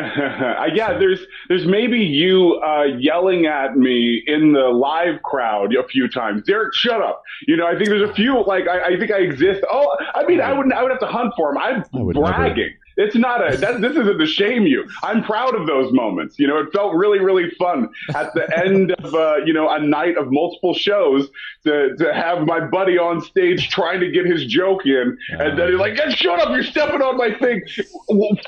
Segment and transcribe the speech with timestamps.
[0.74, 6.08] yeah, there's there's maybe you uh, yelling at me in the live crowd a few
[6.08, 6.42] times.
[6.44, 7.22] Derek, shut up.
[7.46, 9.62] You know, I think there's a few like I, I think I exist.
[9.70, 10.74] Oh, I mean, I wouldn't.
[10.74, 11.62] I would have to hunt for them.
[11.62, 12.56] I'm bragging.
[12.64, 12.79] Never.
[13.00, 13.56] It's not a.
[13.56, 14.86] That, this isn't to shame you.
[15.02, 16.38] I'm proud of those moments.
[16.38, 19.80] You know, it felt really, really fun at the end of uh, you know a
[19.80, 21.30] night of multiple shows
[21.64, 25.70] to to have my buddy on stage trying to get his joke in, and then
[25.70, 26.50] he's like, "Shut up!
[26.50, 27.62] You're stepping on my thing."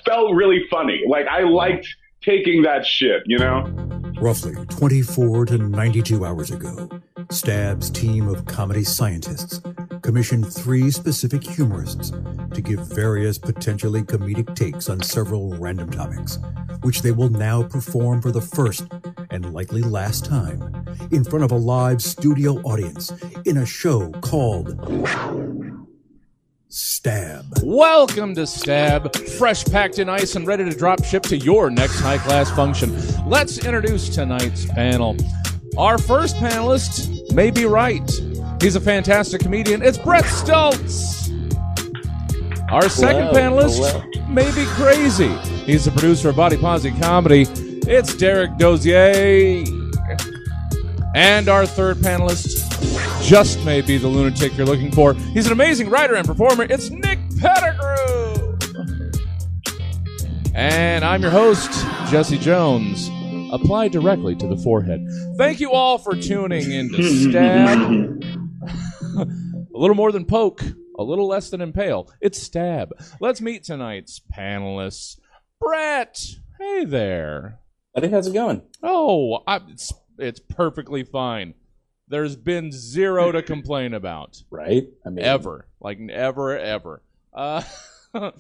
[0.05, 1.03] Felt really funny.
[1.09, 1.89] Like I liked
[2.23, 3.23] taking that shit.
[3.25, 4.02] You know.
[4.23, 6.89] Roughly 24 to 92 hours ago,
[7.33, 9.61] Stab's team of comedy scientists
[10.03, 12.13] commissioned three specific humorists
[12.55, 16.39] to give various potentially comedic takes on several random topics,
[16.83, 18.87] which they will now perform for the first
[19.33, 23.13] and likely last time in front of a live studio audience
[23.45, 24.79] in a show called
[26.75, 27.45] Stab.
[27.63, 32.01] Welcome to Stab, fresh packed in ice and ready to drop ship to your next
[32.01, 32.97] high class function.
[33.29, 35.15] Let's introduce tonight's panel.
[35.77, 38.11] Our first panelist may be right.
[38.63, 39.83] He's a fantastic comedian.
[39.83, 41.29] It's Brett Stults.
[42.71, 44.29] Our second hello, panelist hello.
[44.29, 45.29] may be crazy.
[45.67, 47.45] He's the producer of Body Posse Comedy.
[47.87, 49.82] It's Derek Dozier.
[51.15, 55.15] And our third panelist just may be the lunatic you're looking for.
[55.15, 56.65] He's an amazing writer and performer.
[56.65, 58.59] It's Nick Pettigrew.
[60.55, 61.71] And I'm your host,
[62.11, 63.11] Jesse Jones.
[63.53, 65.07] Apply directly to the forehead.
[65.37, 68.23] Thank you all for tuning in to Stab.
[69.19, 70.63] a little more than poke,
[70.99, 72.11] a little less than impale.
[72.23, 72.91] It's Stab.
[73.21, 75.19] Let's meet tonight's panelists.
[75.61, 76.19] Brett,
[76.59, 77.59] hey there.
[77.95, 78.63] Buddy, how's it going?
[78.83, 79.93] Oh, I, it's
[80.23, 81.55] it's perfectly fine.
[82.09, 84.43] There's been zero to complain about.
[84.51, 84.85] Right?
[85.05, 87.03] I mean, ever, like ever, ever.
[87.33, 87.63] Uh,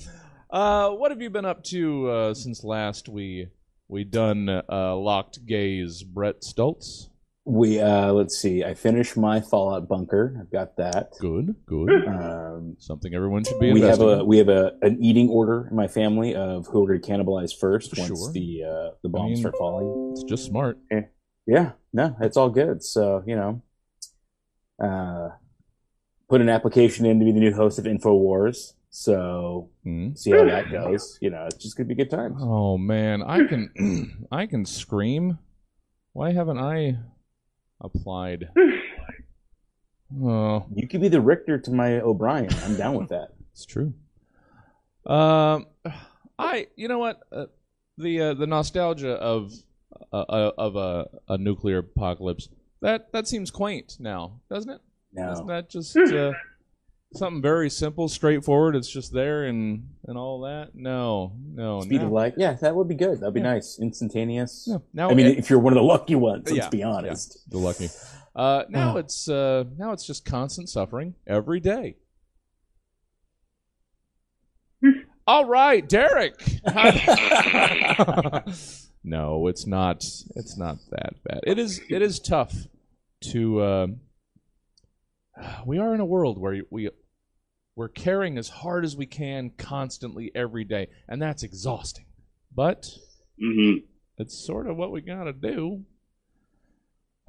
[0.50, 3.48] uh, what have you been up to uh, since last we
[3.89, 7.08] we done uh, locked gaze, Brett Stults?
[7.44, 8.62] We uh, let's see.
[8.62, 10.36] I finished my Fallout bunker.
[10.41, 11.12] I've got that.
[11.18, 12.06] Good, good.
[12.06, 13.73] Um, Something everyone should be.
[13.73, 14.27] We have a in.
[14.27, 17.52] we have a an eating order in my family of who we're going to cannibalize
[17.58, 18.33] first once sure.
[18.33, 20.12] the uh, the bombs I mean, start falling.
[20.12, 20.79] It's just smart.
[20.90, 21.01] Yeah.
[21.47, 22.83] Yeah, no, it's all good.
[22.83, 23.63] So you know,
[24.83, 25.30] uh,
[26.29, 28.73] put an application in to be the new host of Infowars.
[28.91, 30.14] So mm-hmm.
[30.14, 31.19] see how that goes.
[31.20, 32.36] You know, it's just gonna be good times.
[32.41, 35.39] Oh man, I can I can scream.
[36.13, 36.98] Why haven't I
[37.80, 38.48] applied?
[40.23, 42.53] Oh, you could be the Richter to my O'Brien.
[42.64, 43.29] I'm down with that.
[43.53, 43.92] It's true.
[45.05, 45.67] Um,
[46.39, 47.47] I you know what uh,
[47.98, 49.53] the uh, the nostalgia of
[50.13, 52.48] uh, uh of a, a nuclear apocalypse
[52.83, 54.80] that that seems quaint now, doesn't it?
[55.13, 55.33] No.
[55.33, 56.33] Isn't that just uh,
[57.14, 58.74] something very simple, straightforward?
[58.74, 60.74] It's just there and and all that.
[60.74, 61.80] No, no.
[61.83, 62.35] Speed now, of light.
[62.36, 63.20] Yeah, that would be good.
[63.20, 63.55] That'd be yeah.
[63.55, 63.79] nice.
[63.80, 64.67] Instantaneous.
[64.68, 64.79] Yeah.
[64.92, 67.39] Now, I mean, it, if you're one of the lucky ones, let's yeah, be honest.
[67.46, 67.89] Yeah, the lucky.
[68.35, 71.96] Uh, now it's uh, now it's just constant suffering every day.
[75.27, 76.42] All right, Derek.
[79.05, 80.05] no, it's not.
[80.36, 81.40] It's not that bad.
[81.46, 81.80] It is.
[81.88, 82.55] It is tough
[83.30, 83.61] to.
[83.61, 83.86] Uh,
[85.66, 86.90] we are in a world where we
[87.74, 92.05] we're caring as hard as we can constantly every day, and that's exhausting.
[92.55, 92.90] But
[93.42, 93.78] mm-hmm.
[94.18, 95.84] it's sort of what we got to do.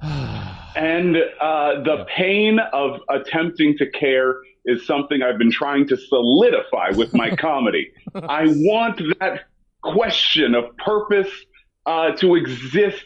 [0.02, 6.90] and uh, the pain of attempting to care is something I've been trying to solidify
[6.96, 7.92] with my comedy.
[8.14, 9.42] I want that
[9.82, 11.30] question of purpose
[11.86, 13.04] uh, to exist,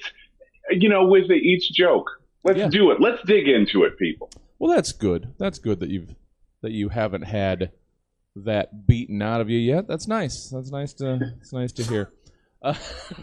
[0.71, 2.07] you know, with each joke.
[2.45, 2.69] Let's yeah.
[2.69, 3.01] do it.
[3.01, 4.31] Let's dig into it, people.
[4.59, 5.35] Well, that's good.
[5.39, 6.15] That's good that you've
[6.63, 7.71] that you haven't had
[8.35, 9.87] that beaten out of you yet.
[9.87, 10.49] That's nice.
[10.49, 11.35] That's nice to.
[11.41, 12.13] It's nice to hear.
[12.63, 12.75] Uh,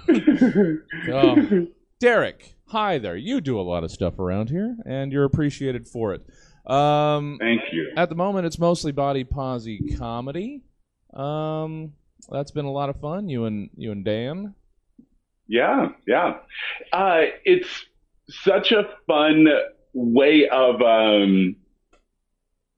[1.12, 1.68] oh,
[2.00, 3.16] Derek, hi there.
[3.16, 6.26] You do a lot of stuff around here, and you're appreciated for it.
[6.68, 7.92] Um, Thank you.
[7.96, 10.64] At the moment, it's mostly body posy comedy.
[11.14, 11.94] Um,
[12.30, 13.30] that's been a lot of fun.
[13.30, 14.56] You and you and Dan.
[15.48, 16.38] Yeah, yeah.
[16.92, 17.86] Uh, it's
[18.30, 19.48] such a fun
[19.94, 21.56] way of um,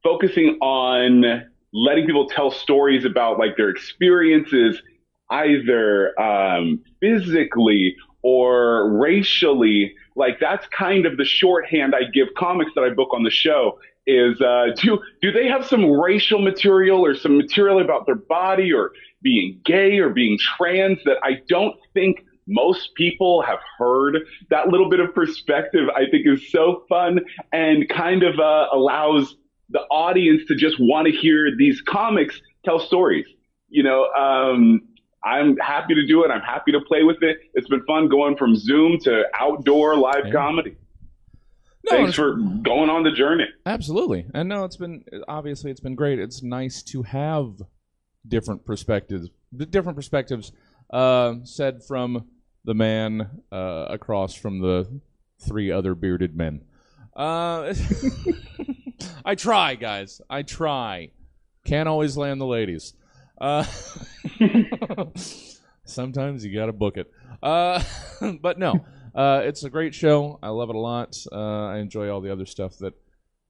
[0.03, 4.81] focusing on letting people tell stories about like their experiences,
[5.31, 9.95] either um, physically or racially.
[10.17, 13.79] Like that's kind of the shorthand I give comics that I book on the show.
[14.05, 18.73] Is uh, do do they have some racial material or some material about their body
[18.73, 18.91] or
[19.21, 24.17] being gay or being trans that I don't think most people have heard.
[24.49, 27.19] That little bit of perspective, I think, is so fun
[27.51, 29.35] and kind of uh, allows
[29.69, 33.25] the audience to just want to hear these comics tell stories.
[33.69, 34.81] You know, um,
[35.23, 36.31] I'm happy to do it.
[36.31, 37.37] I'm happy to play with it.
[37.53, 40.31] It's been fun going from Zoom to outdoor live Yeah.
[40.31, 40.75] comedy.
[41.85, 43.45] No, Thanks for going on the journey.
[43.65, 44.25] Absolutely.
[44.33, 46.19] And no, it's been obviously it's been great.
[46.19, 47.61] It's nice to have
[48.27, 50.51] different perspectives, the different perspectives
[50.91, 52.27] uh, said from
[52.65, 54.99] the man uh, across from the
[55.39, 56.61] three other bearded men.
[57.15, 57.73] Uh,
[59.25, 60.21] I try, guys.
[60.29, 61.11] I try.
[61.65, 62.93] Can't always land the ladies.
[63.39, 63.63] Uh,
[65.85, 67.11] sometimes you got to book it.
[67.41, 67.83] Uh,
[68.41, 68.85] but no,
[69.15, 70.39] uh, it's a great show.
[70.41, 71.17] I love it a lot.
[71.31, 72.93] Uh, I enjoy all the other stuff that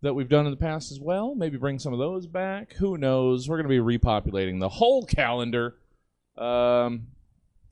[0.03, 1.33] that we've done in the past as well.
[1.33, 2.73] Maybe bring some of those back.
[2.73, 3.49] Who knows?
[3.49, 5.75] We're going to be repopulating the whole calendar.
[6.37, 7.07] Um,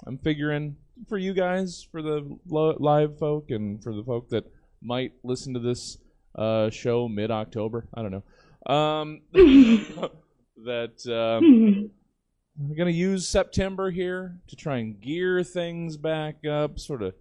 [0.08, 0.78] I'm figuring
[1.08, 4.52] for you guys, for the lo- live folk, and for the folk that
[4.82, 5.98] might listen to this
[6.36, 7.88] uh, show mid October.
[7.94, 8.74] I don't know.
[8.74, 9.22] Um,
[10.66, 11.92] that um,
[12.57, 17.13] we're going to use September here to try and gear things back up, sort of,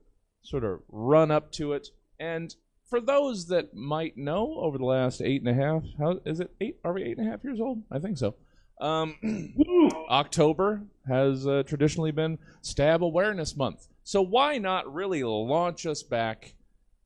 [0.43, 1.89] sort of run up to it,
[2.19, 2.55] and
[2.89, 6.53] for those that might know, over the last eight and a half, how is it
[6.61, 6.79] eight?
[6.85, 7.83] Are we eight and a half years old?
[7.91, 8.37] I think so.
[8.81, 9.17] Um,
[10.11, 16.55] October has uh, traditionally been Stab Awareness Month, so why not really launch us back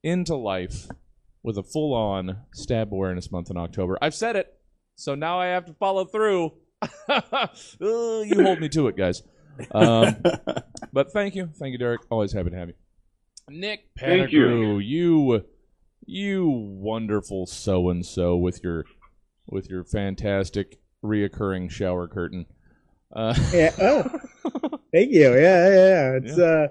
[0.03, 0.87] into life
[1.41, 3.97] with a full-on Stab Awareness Month in October?
[4.01, 4.59] I've said it,
[4.95, 6.53] so now I have to follow through.
[7.09, 7.47] Uh,
[7.79, 9.23] you hold me to it, guys.
[9.71, 10.15] Um,
[10.93, 12.01] but thank you, thank you, Derek.
[12.09, 12.75] Always happy to have you.
[13.49, 14.77] Nick Thank you.
[14.77, 15.43] You,
[16.05, 18.85] you wonderful so and so with your
[19.47, 22.45] with your fantastic reoccurring shower curtain.
[23.13, 23.71] Uh, Yeah.
[23.81, 24.03] Oh,
[24.93, 25.33] thank you.
[25.33, 26.19] Yeah, yeah, yeah.
[26.23, 26.67] It's uh,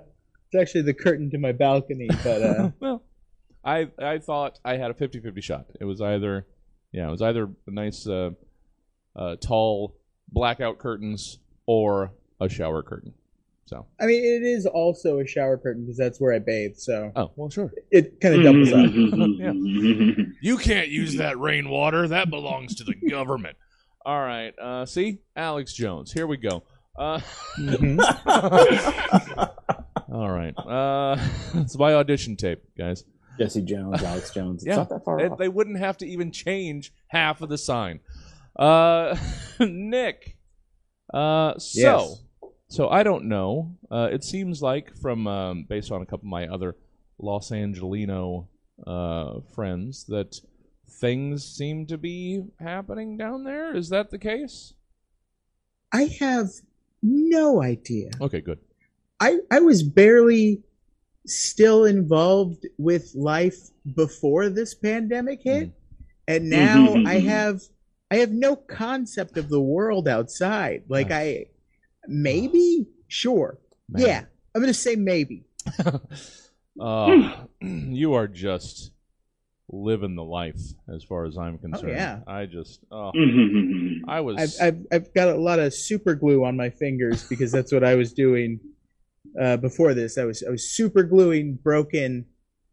[0.51, 3.03] it's actually the curtain to my balcony, but uh, well,
[3.65, 5.67] I I thought I had a 50-50 shot.
[5.81, 6.47] It was either
[6.93, 8.31] yeah, it was either a nice uh,
[9.17, 9.97] uh, tall
[10.33, 12.11] blackout curtains or
[12.41, 13.13] a shower curtain.
[13.67, 17.13] So I mean, it is also a shower curtain because that's where I bathe, so
[17.15, 17.71] oh well, sure.
[17.91, 18.91] it kind of doubles up.
[20.41, 22.09] You can't use that rainwater.
[22.09, 23.57] That belongs to the government.
[24.07, 24.57] All right.
[24.59, 26.13] Uh, see, Alex Jones.
[26.13, 26.63] Here we go.
[26.99, 27.21] Uh,
[27.59, 27.99] Mhm.
[30.13, 30.55] all right.
[30.57, 31.17] Uh,
[31.55, 33.05] it's my audition tape, guys.
[33.39, 34.63] Jesse Jones, Alex Jones.
[34.63, 34.77] It's Yeah.
[34.77, 35.39] not that far They, off.
[35.39, 38.01] they wouldn't have to even change half of the sign.
[38.59, 39.17] Uh,
[39.61, 40.37] Nick.
[41.13, 42.23] Uh, so, Yes.
[42.69, 43.77] so I don't know.
[43.91, 46.77] Uh, it seems like from um, based on a couple of my other
[47.19, 48.49] Los Angelino
[48.87, 50.41] uh, friends that
[51.01, 53.75] things seem to be happening down there.
[53.75, 54.75] Is that the case?
[55.93, 56.49] I have
[57.03, 58.11] no idea.
[58.21, 58.59] Okay, good.
[59.21, 60.63] I I was barely
[61.27, 65.73] still involved with life before this pandemic hit,
[66.27, 67.63] and now I have
[68.11, 70.85] I have no concept of the world outside.
[70.89, 71.47] Like I
[72.07, 73.59] maybe sure
[73.89, 74.03] Man.
[74.03, 74.25] yeah
[74.55, 75.45] I'm gonna say maybe.
[76.81, 78.93] uh, you are just
[79.71, 80.59] living the life
[80.93, 81.93] as far as I'm concerned.
[81.93, 82.21] yeah.
[82.27, 84.09] I just, oh, Mm-hmm.
[84.09, 84.59] I was.
[84.61, 87.85] I've, I've I've got a lot of super glue on my fingers because that's what
[87.85, 88.61] I was doing
[89.41, 90.19] uh, before this.
[90.19, 92.27] I was I was super gluing broken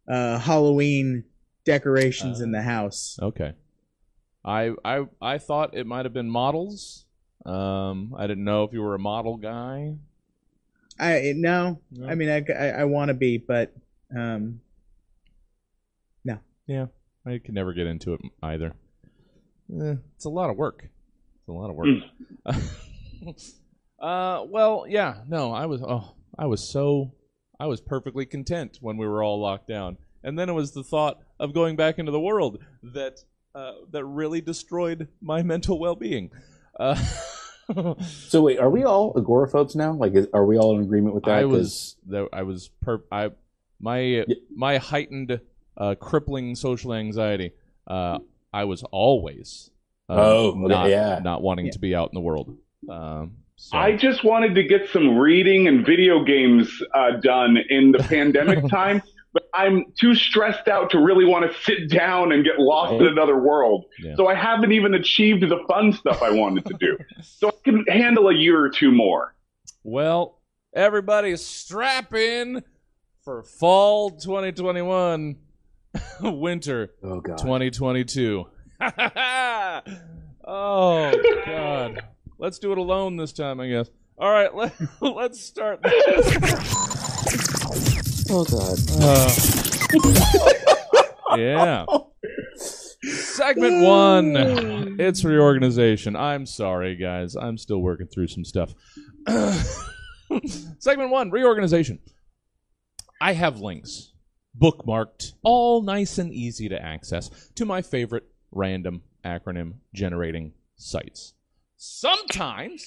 [0.08, 1.24] uh, Halloween
[1.64, 3.18] decorations in the house.
[3.20, 3.52] Okay.
[4.46, 7.04] I I I thought it might have been models.
[7.44, 9.96] Um, I didn't know if you were a model guy.
[10.98, 12.08] I no, No?
[12.08, 13.74] I mean I I, I want to be, but
[14.16, 14.60] um,
[16.24, 16.38] no.
[16.66, 16.86] yeah,
[17.26, 18.72] I could never get into it either.
[19.70, 20.84] Eh, it's a lot of work.
[20.84, 21.88] It's a lot of work.
[24.00, 25.82] uh, well, yeah, no, I was.
[25.82, 27.12] Oh, I was so.
[27.58, 30.84] I was perfectly content when we were all locked down, and then it was the
[30.84, 33.24] thought of going back into the world that
[33.56, 36.30] uh, that really destroyed my mental well-being.
[36.78, 36.94] Uh,
[38.28, 39.92] So wait, are we all agoraphobes now?
[39.92, 41.32] Like, is, are we all in agreement with that?
[41.38, 43.30] I 'Cause- was that I was per I
[43.80, 45.40] my my heightened
[45.76, 47.50] uh, crippling social anxiety.
[47.84, 48.20] Uh,
[48.54, 49.70] I was always
[50.08, 51.18] uh, Oh, okay, not yeah.
[51.24, 51.72] not wanting Yeah.
[51.72, 52.56] to be out in the world.
[52.88, 57.90] Um, so I just wanted to get some reading and video games uh, done in
[57.90, 59.02] the pandemic time,
[59.36, 63.06] but I'm too stressed out to really want to sit down and get lost in
[63.06, 63.84] another world.
[64.02, 64.14] Yeah.
[64.16, 66.96] So I haven't even achieved the fun stuff I wanted to do.
[67.22, 69.34] So I can handle a year or two more.
[69.82, 70.40] well,
[70.74, 72.62] everybody strap in
[73.22, 75.36] for fall 2021,
[76.22, 78.46] winter oh 2022.
[78.80, 79.82] oh
[80.46, 82.02] God!
[82.38, 83.90] Let's do it alone this time, I guess.
[84.16, 85.84] All right, let, let's start.
[88.30, 88.78] Oh god.
[89.00, 89.30] Uh,
[91.36, 91.84] yeah.
[93.02, 94.96] Segment one.
[94.98, 96.16] It's reorganization.
[96.16, 97.36] I'm sorry, guys.
[97.36, 98.72] I'm still working through some stuff.
[100.78, 101.98] Segment one reorganization.
[103.20, 104.12] I have links
[104.58, 111.34] bookmarked, all nice and easy to access, to my favorite random acronym generating sites.
[111.76, 112.86] Sometimes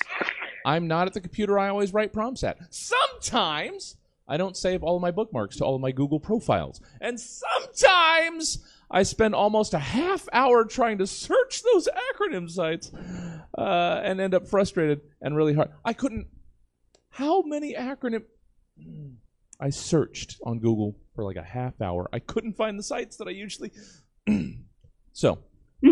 [0.66, 2.58] I'm not at the computer I always write prompts at.
[2.74, 3.98] Sometimes
[4.30, 6.80] I don't save all of my bookmarks to all of my Google profiles.
[7.02, 12.92] And sometimes I spend almost a half hour trying to search those acronym sites
[13.58, 15.72] uh, and end up frustrated and really hard.
[15.84, 16.28] I couldn't.
[17.10, 18.24] How many acronym?
[19.60, 22.08] I searched on Google for like a half hour.
[22.14, 23.72] I couldn't find the sites that I usually.
[25.12, 25.40] so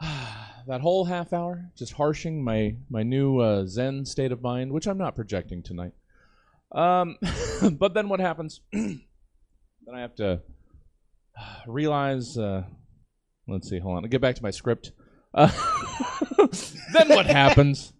[0.00, 4.86] that whole half hour just harshing my my new uh, Zen state of mind, which
[4.86, 5.92] I'm not projecting tonight.
[6.72, 7.16] Um,
[7.78, 8.60] but then what happens?
[8.72, 9.00] then
[9.92, 10.42] I have to
[11.66, 12.36] realize.
[12.36, 12.64] Uh,
[13.46, 13.78] let's see.
[13.78, 14.04] Hold on.
[14.04, 14.92] I'll get back to my script.
[15.34, 15.50] Uh,
[16.92, 17.92] then what happens?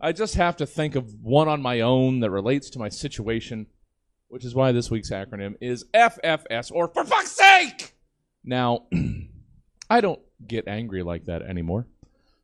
[0.00, 3.66] I just have to think of one on my own that relates to my situation,
[4.28, 7.94] which is why this week's acronym is FFS, or for fuck's sake!
[8.44, 8.86] Now,
[9.90, 11.86] I don't get angry like that anymore.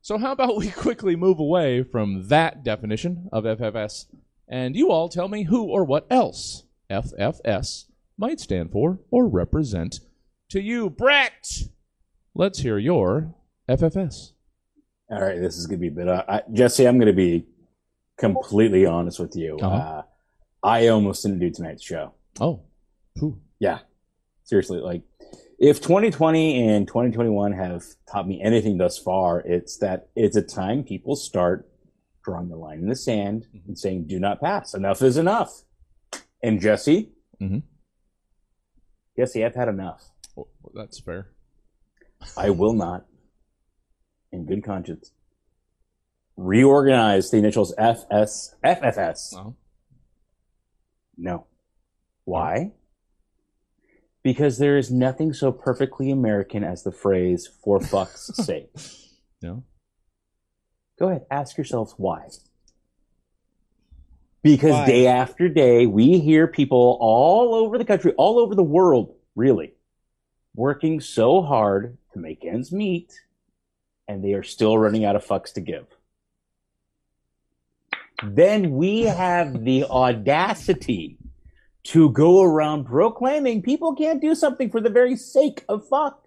[0.00, 4.06] So, how about we quickly move away from that definition of FFS
[4.50, 7.84] and you all tell me who or what else FFS
[8.18, 10.00] might stand for or represent
[10.50, 11.46] to you, Brett?
[12.34, 13.34] Let's hear your
[13.68, 14.32] FFS.
[15.08, 16.08] All right, this is going to be a bit.
[16.08, 17.46] Uh, I, Jesse, I'm going to be
[18.18, 19.56] completely honest with you.
[19.60, 19.74] Uh-huh.
[19.74, 20.02] Uh,
[20.62, 22.12] I almost didn't do tonight's show.
[22.40, 22.62] Oh.
[23.60, 23.78] Yeah,
[24.44, 24.78] seriously.
[24.78, 25.02] Like,
[25.58, 30.82] if 2020 and 2021 have taught me anything thus far, it's that it's a time
[30.82, 31.68] people start
[32.22, 34.74] drawing the line in the sand and saying, "Do not pass.
[34.74, 35.62] Enough is enough."
[36.42, 37.62] And Jesse, Mhm.
[39.16, 40.10] Jesse, I've had enough.
[40.36, 41.32] Well, that's fair.
[42.36, 43.06] I will not,
[44.32, 45.12] in good conscience,
[46.36, 49.34] reorganize the initials FS FFS.
[51.16, 51.46] No.
[52.24, 52.72] Why?
[54.22, 58.70] Because there is nothing so perfectly American as the phrase "for fuck's sake."
[59.42, 59.64] No.
[61.00, 62.28] Go ahead, ask yourselves why.
[64.42, 64.86] Because Why?
[64.86, 69.72] day after day, we hear people all over the country, all over the world, really,
[70.54, 73.12] working so hard to make ends meet,
[74.08, 75.86] and they are still running out of fucks to give.
[78.22, 81.16] Then we have the audacity
[81.84, 86.19] to go around proclaiming people can't do something for the very sake of fuck.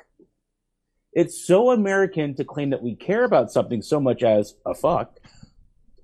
[1.15, 5.20] It's so American to claim that we care about something so much as a fuck.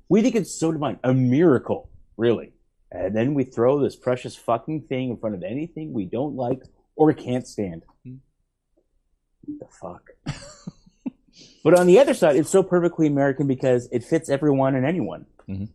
[0.08, 2.54] We think it's so divine, a miracle, really.
[2.92, 6.62] And then we throw this precious fucking thing in front of anything we don't like
[6.96, 7.84] or can't stand.
[8.06, 10.10] The fuck.
[11.64, 15.26] but on the other side, it's so perfectly American because it fits everyone and anyone.
[15.48, 15.70] Mhm.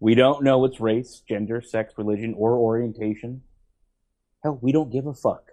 [0.00, 3.42] We don't know its race, gender, sex, religion, or orientation.
[4.42, 5.52] Hell, we don't give a fuck.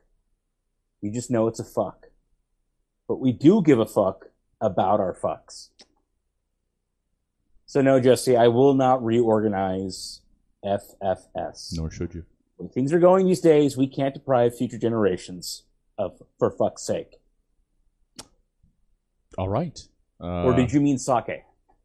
[1.01, 2.07] We just know it's a fuck.
[3.08, 4.28] But we do give a fuck
[4.62, 5.70] about our fucks.
[7.66, 10.22] So no, Jesse, I will not reorganize
[10.64, 11.76] FFS.
[11.76, 12.26] Nor should you.
[12.58, 15.64] When things are going these days, we can't deprive future generations
[15.98, 17.20] of for fuck's sake.
[19.38, 19.78] All right.
[20.22, 21.44] Uh, or did you mean sake?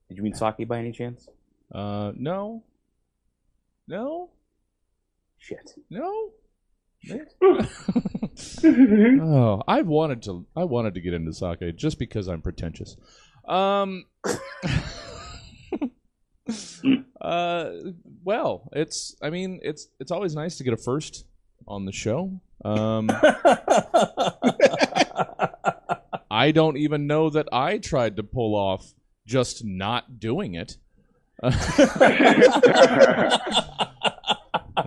[0.08, 1.28] Did you mean sake by any chance?
[1.72, 2.62] Uh, no.
[3.88, 4.30] No.
[5.38, 5.74] Shit.
[5.88, 6.30] No.
[7.02, 7.32] Shit.
[9.22, 10.46] oh, I wanted to.
[10.56, 12.96] I wanted to get into sake just because I'm pretentious.
[13.48, 14.04] Um.
[17.20, 17.70] uh.
[18.24, 19.16] Well, it's.
[19.22, 19.88] I mean, it's.
[19.98, 21.24] It's always nice to get a first
[21.66, 22.40] on the show.
[22.64, 23.10] Um.
[26.30, 28.92] I don't even know that I tried to pull off
[29.26, 30.76] just not doing it.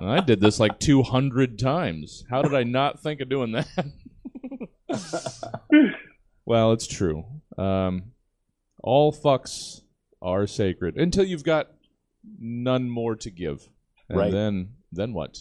[0.09, 2.23] I did this like 200 times.
[2.29, 3.67] How did I not think of doing that?
[6.45, 7.25] well, it's true.
[7.57, 8.11] Um,
[8.81, 9.81] all fucks
[10.21, 11.69] are sacred until you've got
[12.39, 13.69] none more to give.
[14.09, 14.31] And Right.
[14.31, 15.39] then then what?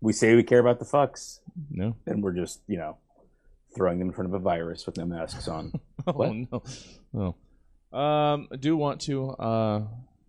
[0.00, 1.38] we say we care about the fucks,
[1.70, 1.96] No.
[2.04, 2.98] then we're just, you know,
[3.74, 5.72] throwing them in front of a virus with no masks on.
[6.06, 6.34] Oh What?
[6.34, 7.34] no.
[7.92, 7.98] Oh.
[7.98, 9.84] Um, I do want to uh,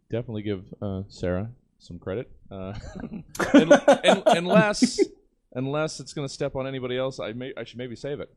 [0.10, 2.32] definitely give uh, Sarah some credit.
[2.50, 2.74] Uh,
[3.54, 5.00] un- un- unless
[5.54, 8.34] unless it's going to step on anybody else, I may I should maybe save it.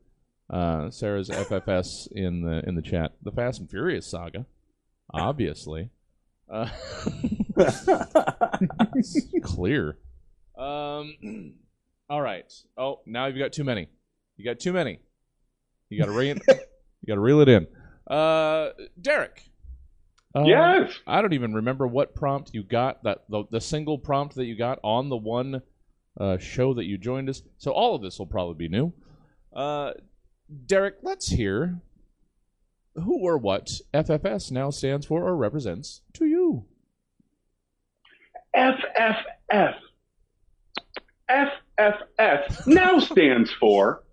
[0.49, 3.13] Uh, Sarah's FFS in the in the chat.
[3.21, 4.45] The Fast and Furious saga,
[5.13, 5.89] obviously.
[6.49, 6.67] Uh,
[9.43, 9.97] clear.
[10.57, 11.53] Um,
[12.09, 12.51] all right.
[12.77, 13.87] Oh, now you've got too many.
[14.37, 14.99] You got too many.
[15.89, 16.39] You got to rein.
[16.47, 17.67] you got to reel it in.
[18.07, 18.69] Uh,
[18.99, 19.48] Derek,
[20.35, 20.93] Uh, yes.
[21.07, 23.03] I don't even remember what prompt you got.
[23.03, 25.61] That the, the single prompt that you got on the one
[26.19, 27.41] uh, show that you joined us.
[27.57, 28.93] So all of this will probably be new.
[29.53, 29.93] Uh,
[30.65, 31.81] Derek, let's hear
[32.95, 36.65] who or what FFS now stands for or represents to you.
[38.55, 39.75] FFF.
[41.29, 44.03] FFS now stands for,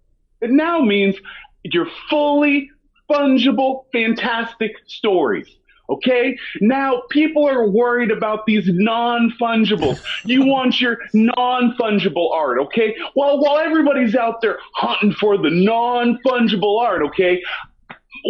[0.41, 1.17] it now means
[1.65, 2.71] your fully
[3.11, 5.49] fungible, fantastic stories.
[5.89, 6.39] Okay?
[6.61, 10.03] Now people are worried about these non-fungibles.
[10.25, 12.97] You want your non-fungible art, okay?
[13.15, 17.43] Well, while everybody's out there hunting for the non-fungible art, okay?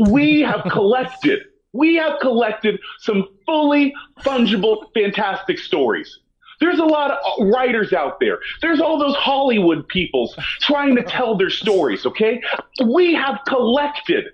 [0.09, 1.41] We have collected,
[1.73, 6.19] we have collected some fully fungible, fantastic stories.
[6.61, 8.39] There's a lot of uh, writers out there.
[8.63, 12.43] There's all those Hollywood peoples trying to tell their stories, okay?
[12.85, 14.25] We have collected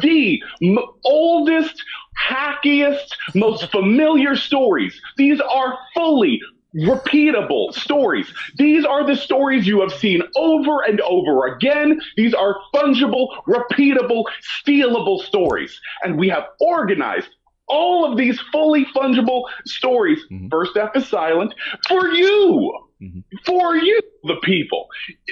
[0.00, 1.82] the m- oldest,
[2.18, 5.00] hackiest, most familiar stories.
[5.16, 6.40] These are fully
[6.74, 8.32] repeatable stories.
[8.56, 12.00] These are the stories you have seen over and over again.
[12.16, 14.24] These are fungible, repeatable,
[14.66, 15.78] stealable stories.
[16.02, 17.28] And we have organized
[17.68, 20.20] all of these fully fungible stories.
[20.30, 20.50] Mhm.
[20.50, 21.54] First F is silent
[21.88, 22.72] for you,
[23.02, 23.22] Mhm.
[23.44, 24.88] for you, the people.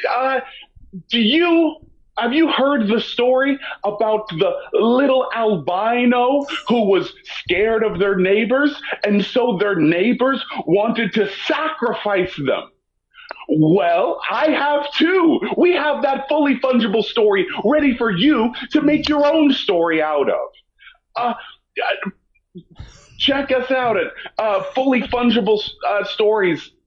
[0.08, 0.40] Uh,
[1.10, 1.76] do you
[2.18, 7.12] have you heard the story about the little albino who was
[7.42, 12.70] scared of their neighbors, and so their neighbors wanted to sacrifice them?
[13.48, 15.40] Well, I have too.
[15.56, 20.28] We have that fully fungible story ready for you to make your own story out
[20.28, 20.48] of.
[21.16, 21.34] Uh,
[21.82, 22.10] uh,
[23.18, 24.62] check us out at uh,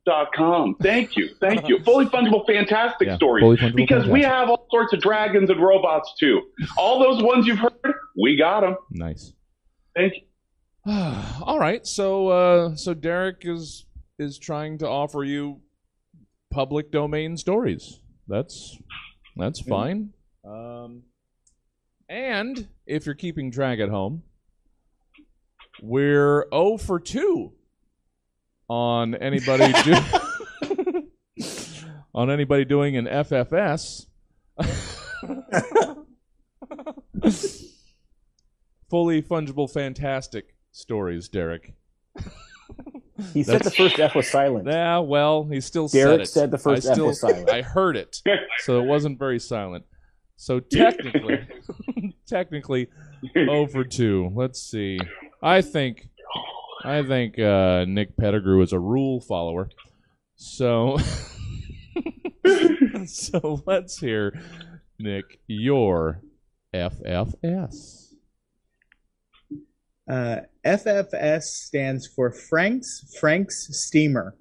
[0.07, 0.75] fullyfungiblestories.com.
[0.81, 1.29] Thank you.
[1.39, 1.79] Thank you.
[1.83, 3.43] Fully fungible, fantastic Yeah, stories.
[3.43, 6.41] fully fungible, because we have all sorts of dragons and robots too.
[6.77, 7.73] All those ones you've heard,
[8.21, 8.75] we got them.
[8.91, 9.33] Nice.
[9.95, 10.21] Thank you.
[11.43, 13.85] All right, so uh, so Derek is
[14.19, 15.61] is trying to offer you
[16.51, 17.99] public domain stories.
[18.27, 18.77] That's
[19.37, 20.09] that's fine.
[20.45, 21.03] Um,
[22.09, 24.23] and if you're keeping track at home,
[25.81, 27.53] we're 0 for 2
[28.73, 31.07] on anybody do-
[32.15, 34.07] on anybody doing an FFS.
[38.89, 41.75] Fully fungible, fantastic stories, Derek.
[43.31, 44.67] He said the first F was silent.
[44.67, 46.27] Yeah, well, he still Derek said it.
[46.27, 47.49] said the first I F still, was silent.
[47.51, 48.21] I heard it,
[48.59, 49.85] so it wasn't very silent.
[50.35, 51.47] So technically,
[52.27, 52.89] technically,
[53.37, 54.31] oh over two.
[54.33, 54.97] Let's see.
[55.43, 56.09] I think,
[56.83, 59.69] I think uh, Nick Pettigrew is a rule follower.
[60.35, 60.97] So,
[63.05, 64.39] so let's hear
[64.99, 66.21] Nick your
[66.73, 68.13] FFS.
[70.09, 74.35] Uh, FFS stands for Frank's Frank's Steamer.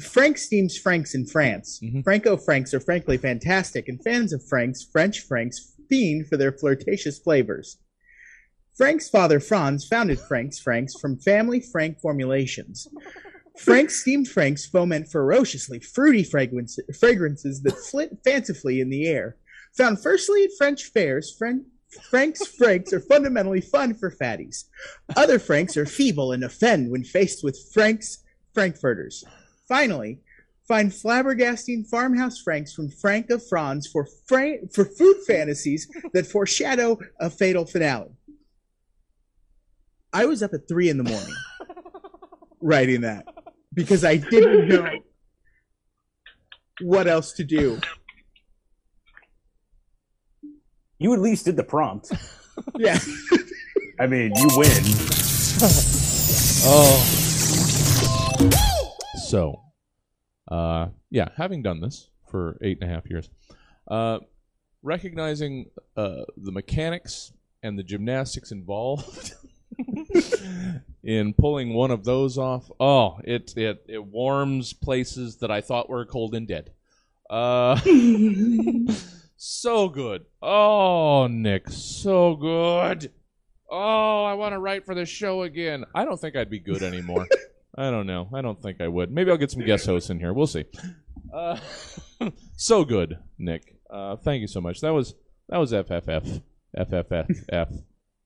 [0.00, 1.80] Frank steams Franks in France.
[1.82, 2.04] Mhm.
[2.04, 7.18] Franco Franks are frankly fantastic, and fans of Franks, French Franks, fiend for their flirtatious
[7.18, 7.78] flavors.
[8.78, 12.86] Frank's father Franz founded Frank's Franks from family Frank formulations.
[13.58, 19.36] Frank's steamed Franks foment ferociously fruity fragrance, fragrances that flit fancifully in the air.
[19.76, 21.36] Found firstly at French fairs,
[22.08, 24.66] Frank's Franks are fundamentally fun for fatties.
[25.16, 28.18] Other Franks are feeble and offend when faced with Frank's
[28.54, 29.24] Frankfurters.
[29.66, 30.20] Finally,
[30.68, 36.96] find flabbergasting farmhouse Franks from Frank of Franz for, fra- for food fantasies that foreshadow
[37.18, 38.10] a fatal finale.
[40.12, 41.34] I was up at three in the morning
[42.60, 43.26] writing that
[43.74, 44.90] because I didn't know
[46.80, 47.80] what else to do.
[50.98, 52.12] You at least did the prompt.
[52.76, 52.98] Yeah.
[54.00, 54.82] I mean, you win.
[56.64, 57.04] Oh.
[59.28, 59.62] So,
[60.50, 63.30] uh, yeah, having done this for eight and a half years,
[63.88, 64.18] uh,
[64.82, 69.34] recognizing uh, the mechanics and the gymnastics involved
[71.02, 75.88] in pulling one of those off, oh, it it it warms places that I thought
[75.88, 76.72] were cold and dead.
[77.30, 77.78] Uh,
[79.36, 80.24] so good.
[80.42, 83.12] Oh, Nick, so good.
[83.70, 85.84] Oh, I want to write for the show again.
[85.94, 87.26] I don't think I'd be good anymore.
[87.76, 88.28] I don't know.
[88.34, 89.12] I don't think I would.
[89.12, 90.32] Maybe I'll get some guest hosts in here.
[90.32, 90.64] We'll see.
[91.32, 91.58] Uh,
[92.56, 93.76] so good, Nick.
[93.90, 94.80] Uh, thank you so much.
[94.80, 95.14] That was
[95.48, 96.42] that was FFF,
[96.76, 97.68] FFF, F,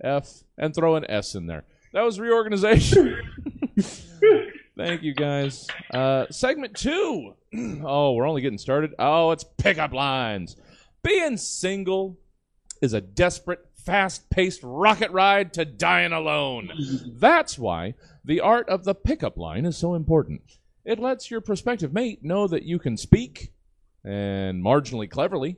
[0.03, 1.65] F, and throw an S in there.
[1.93, 3.19] That was reorganization.
[4.77, 5.67] Thank you guys.
[5.93, 7.35] Uh, segment two.
[7.85, 8.95] oh, we're only getting started.
[8.99, 10.57] Oh, it's pickup lines.
[11.03, 12.19] Being single
[12.81, 16.71] is a desperate fast paced rocket ride to dying alone.
[17.07, 20.59] That's why the art of the pickup line is so important.
[20.85, 23.53] It lets your prospective mate know that you can speak,
[24.05, 25.57] and marginally cleverly.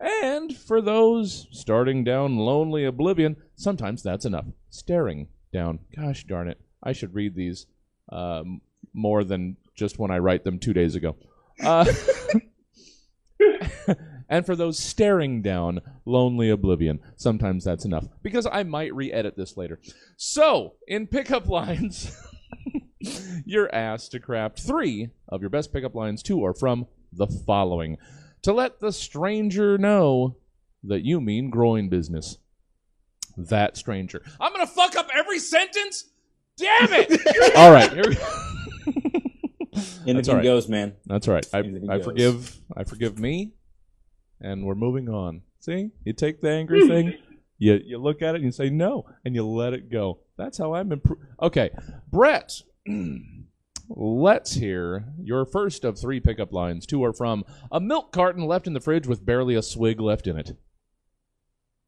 [0.00, 4.46] And for those starting down lonely oblivion, sometimes that's enough.
[4.70, 5.80] Staring down.
[5.94, 6.60] Gosh darn it.
[6.82, 7.66] I should read these
[8.10, 8.60] um,
[8.92, 11.16] more than just when I write them two days ago.
[11.62, 11.84] Uh,
[14.28, 18.06] and for those staring down lonely oblivion, sometimes that's enough.
[18.22, 19.80] Because I might re edit this later.
[20.16, 22.16] So, in pickup lines,
[23.44, 27.98] you're asked to craft three of your best pickup lines to or from the following
[28.42, 30.36] to let the stranger know
[30.82, 32.38] that you mean groin business.
[33.36, 34.22] That stranger.
[34.40, 36.04] I'm going to fuck up every sentence?
[36.56, 37.56] Damn it!
[37.56, 38.42] all right, here we go.
[39.74, 40.44] Anything That's all right.
[40.44, 40.94] goes, man.
[41.06, 41.46] That's all right.
[41.54, 42.04] I, I goes.
[42.04, 42.60] forgive.
[42.76, 43.52] I forgive me,
[44.40, 45.42] and we're moving on.
[45.60, 46.88] See, you take the angry hmm.
[46.88, 47.18] thing,
[47.58, 50.18] you you look at it and you say no, and you let it go.
[50.36, 51.26] That's how I'm improving.
[51.40, 51.70] Okay,
[52.10, 52.52] Brett.
[53.88, 56.86] Let's hear your first of three pickup lines.
[56.86, 60.26] Two are from a milk carton left in the fridge with barely a swig left
[60.26, 60.56] in it.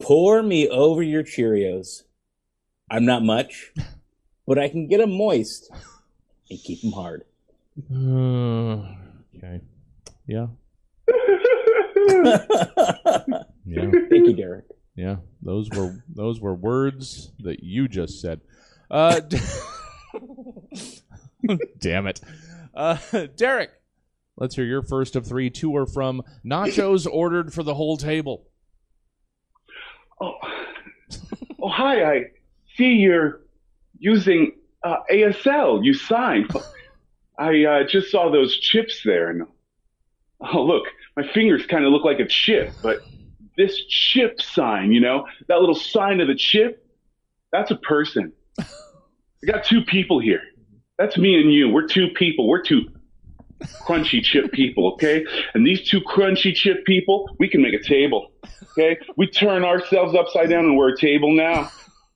[0.00, 2.02] Pour me over your Cheerios.
[2.90, 3.72] I'm not much,
[4.46, 5.70] but I can get them moist
[6.50, 7.24] and keep them hard.
[7.92, 8.94] Uh,
[9.36, 9.60] okay.
[10.26, 10.46] Yeah.
[13.66, 13.90] Yeah.
[14.10, 14.66] Thank you, Derek.
[14.94, 18.40] Yeah, those were those were words that you just said.
[18.90, 19.20] Uh,
[21.78, 22.20] damn it,
[22.74, 22.98] uh,
[23.36, 23.70] Derek.
[24.36, 25.50] Let's hear your first of three.
[25.50, 28.46] Two are from nachos ordered for the whole table.
[30.20, 30.34] Oh,
[31.62, 32.04] oh, hi.
[32.04, 32.24] I
[32.76, 33.40] see you're
[33.98, 35.84] using uh, ASL.
[35.84, 36.50] You signed.
[37.38, 39.42] I uh, just saw those chips there, and
[40.40, 40.84] oh, look,
[41.16, 42.72] my fingers kind of look like a chip.
[42.82, 43.00] But
[43.56, 46.86] this chip sign, you know, that little sign of the chip,
[47.52, 48.32] that's a person.
[48.58, 50.42] I got two people here.
[50.98, 51.68] That's me and you.
[51.68, 52.48] We're two people.
[52.48, 52.88] We're two
[53.86, 55.24] crunchy chip people, okay?
[55.54, 58.32] And these two crunchy chip people, we can make a table,
[58.72, 58.98] okay?
[59.16, 61.70] We turn ourselves upside down and we're a table now,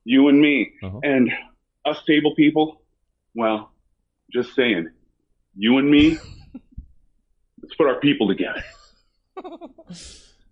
[0.05, 0.73] you and me.
[0.83, 1.01] Uh-huh.
[1.03, 1.31] And
[1.85, 2.83] us table people,
[3.35, 3.73] well,
[4.33, 4.91] just saying,
[5.57, 6.19] you and me,
[7.63, 8.63] let's put our people together.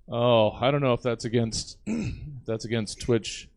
[0.09, 2.14] Oh, I don't know if that's against if
[2.46, 3.49] that's against Twitch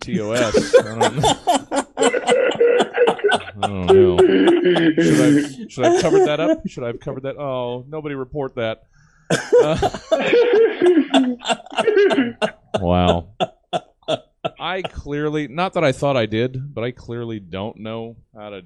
[0.00, 0.74] TOS.
[3.32, 4.18] I don't, I don't know.
[5.02, 6.66] Should I, should I have covered that up?
[6.68, 7.36] Should I have covered that?
[7.38, 8.84] Oh, nobody report that.
[9.30, 9.90] Uh,
[12.80, 13.28] wow.
[14.58, 18.62] I clearly, not that I thought I did, but I clearly don't know how to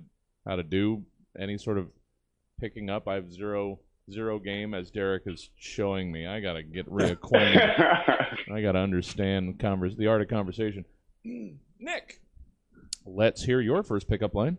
[0.46, 1.04] how to do
[1.38, 1.88] any sort of
[2.60, 3.08] picking up.
[3.08, 6.26] I have zero zero game as Derek is showing me.
[6.26, 8.48] I gotta get reacquainted.
[8.52, 10.84] I gotta understand converse, the art of conversation.
[11.24, 12.20] Nick,
[13.04, 14.58] let's hear your first pickup line.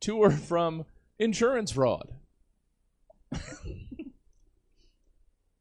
[0.00, 0.84] Two are from
[1.18, 2.08] insurance fraud.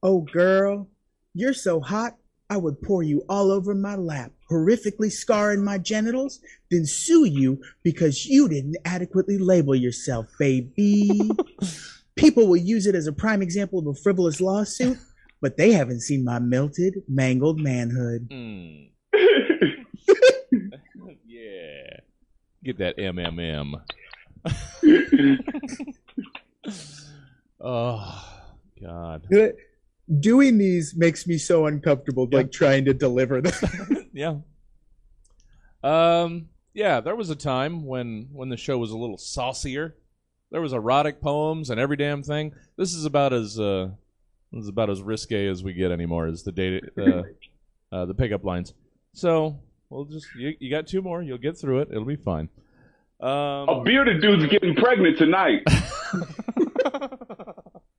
[0.03, 0.87] Oh, girl,
[1.33, 2.15] you're so hot,
[2.49, 6.39] I would pour you all over my lap, horrifically scarring my genitals,
[6.71, 11.11] then sue you because you didn't adequately label yourself, baby.
[12.15, 14.97] People will use it as a prime example of a frivolous lawsuit,
[15.39, 18.27] but they haven't seen my melted, mangled manhood.
[18.31, 18.87] Hmm.
[21.27, 21.99] yeah.
[22.63, 23.81] Get that MMM.
[27.59, 28.41] oh,
[28.81, 29.27] God.
[30.19, 32.37] Doing these makes me so uncomfortable, Yeah.
[32.39, 33.53] like trying to deliver them.
[34.13, 34.35] yeah.
[35.83, 36.49] Um.
[36.73, 39.95] Yeah, there was a time when when the show was a little saucier.
[40.51, 42.53] There was erotic poems and every damn thing.
[42.77, 43.89] This is about as uh,
[44.51, 46.27] this is about as risque as we get anymore.
[46.27, 47.23] Is the data uh,
[47.95, 48.73] uh, the pickup lines?
[49.13, 49.59] So
[49.91, 51.21] we'll just you, you got two more.
[51.21, 51.89] You'll get through it.
[51.91, 52.49] It'll be fine.
[53.19, 55.61] Um, A bearded dude's getting pregnant tonight.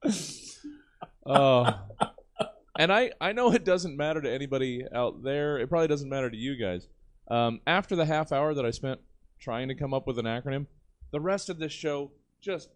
[1.25, 1.75] Uh,
[2.79, 5.59] and I, I know it doesn't matter to anybody out there.
[5.59, 6.89] It probably doesn't matter to you guys.
[7.31, 9.01] Um, after the half hour that I spent
[9.41, 10.67] trying to come up with an acronym,
[11.13, 12.71] the rest of this show just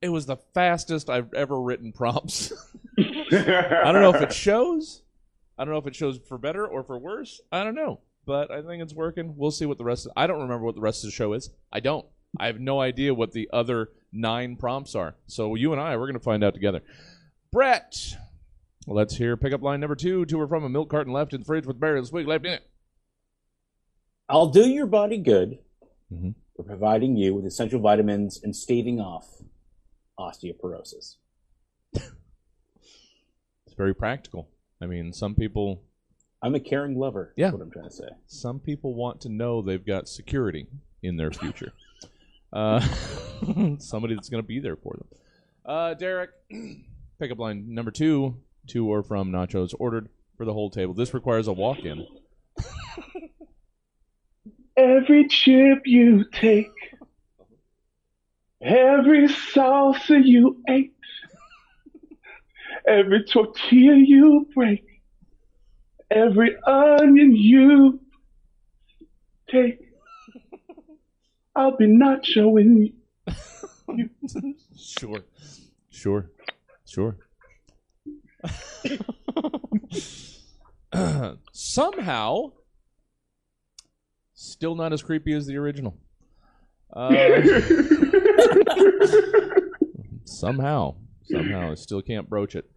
[0.00, 2.52] it was the fastest I've ever written prompts.
[2.98, 5.02] I don't know if it shows.
[5.58, 7.40] I don't know if it shows for better or for worse.
[7.50, 9.34] I don't know, but I think it's working.
[9.38, 10.04] We'll see what the rest.
[10.04, 11.48] Of, I don't remember what the rest of the show is.
[11.72, 12.04] I don't.
[12.38, 15.16] I have no idea what the other nine prompts are.
[15.26, 16.82] So you and I, we're going to find out together.
[17.50, 18.16] Brett,
[18.86, 20.26] let's hear pickup line number two.
[20.26, 22.44] To or from a milk carton left in the fridge with barely a week left
[22.44, 22.62] in it.
[24.28, 25.58] I'll do your body good
[26.12, 26.34] Mhm.
[26.54, 29.42] for providing you with essential vitamins and staving off
[30.20, 31.16] osteoporosis.
[33.66, 34.48] It's very practical.
[34.82, 35.82] I mean, some people
[36.42, 37.32] I'm a caring lover.
[37.36, 37.46] Yeah.
[37.46, 38.08] That's what I'm trying to say.
[38.26, 40.66] Some people want to know they've got security
[41.02, 41.72] in their future.
[42.50, 42.80] Uh,
[43.78, 45.06] somebody that's going to be there for them.
[45.66, 46.30] Uh, Derek,
[47.20, 50.94] pickup line number two, to or from nachos ordered for the whole table.
[50.94, 52.06] This requires a walk-in.
[54.78, 56.70] Every chip you take,
[58.62, 60.94] every salsa you ate,
[62.86, 64.84] every tortilla you break,
[66.10, 68.00] every onion you
[69.50, 69.80] take,
[71.54, 72.92] I'll be nachoing
[73.88, 74.10] you.
[74.76, 75.24] Sure,
[75.90, 76.30] sure,
[76.84, 77.16] sure.
[81.52, 82.52] Somehow,
[84.34, 85.96] still not as creepy as the original.
[86.92, 87.10] Uh,
[90.24, 90.94] somehow,
[91.24, 92.70] somehow, I still can't broach it.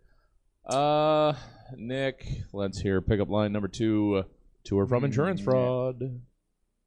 [0.65, 1.33] Uh,
[1.77, 4.23] Nick, let's hear pickup line number two.
[4.65, 5.49] To or from insurance mm-hmm.
[5.49, 6.21] fraud.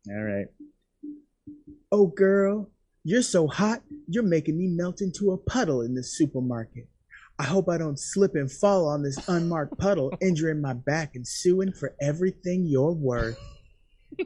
[0.08, 0.46] All right.
[1.90, 2.70] Oh, girl,
[3.02, 6.88] you're so hot, you're making me melt into a puddle in this supermarket.
[7.38, 11.26] I hope I don't slip and fall on this unmarked puddle, injuring my back and
[11.26, 13.38] suing for everything you're worth.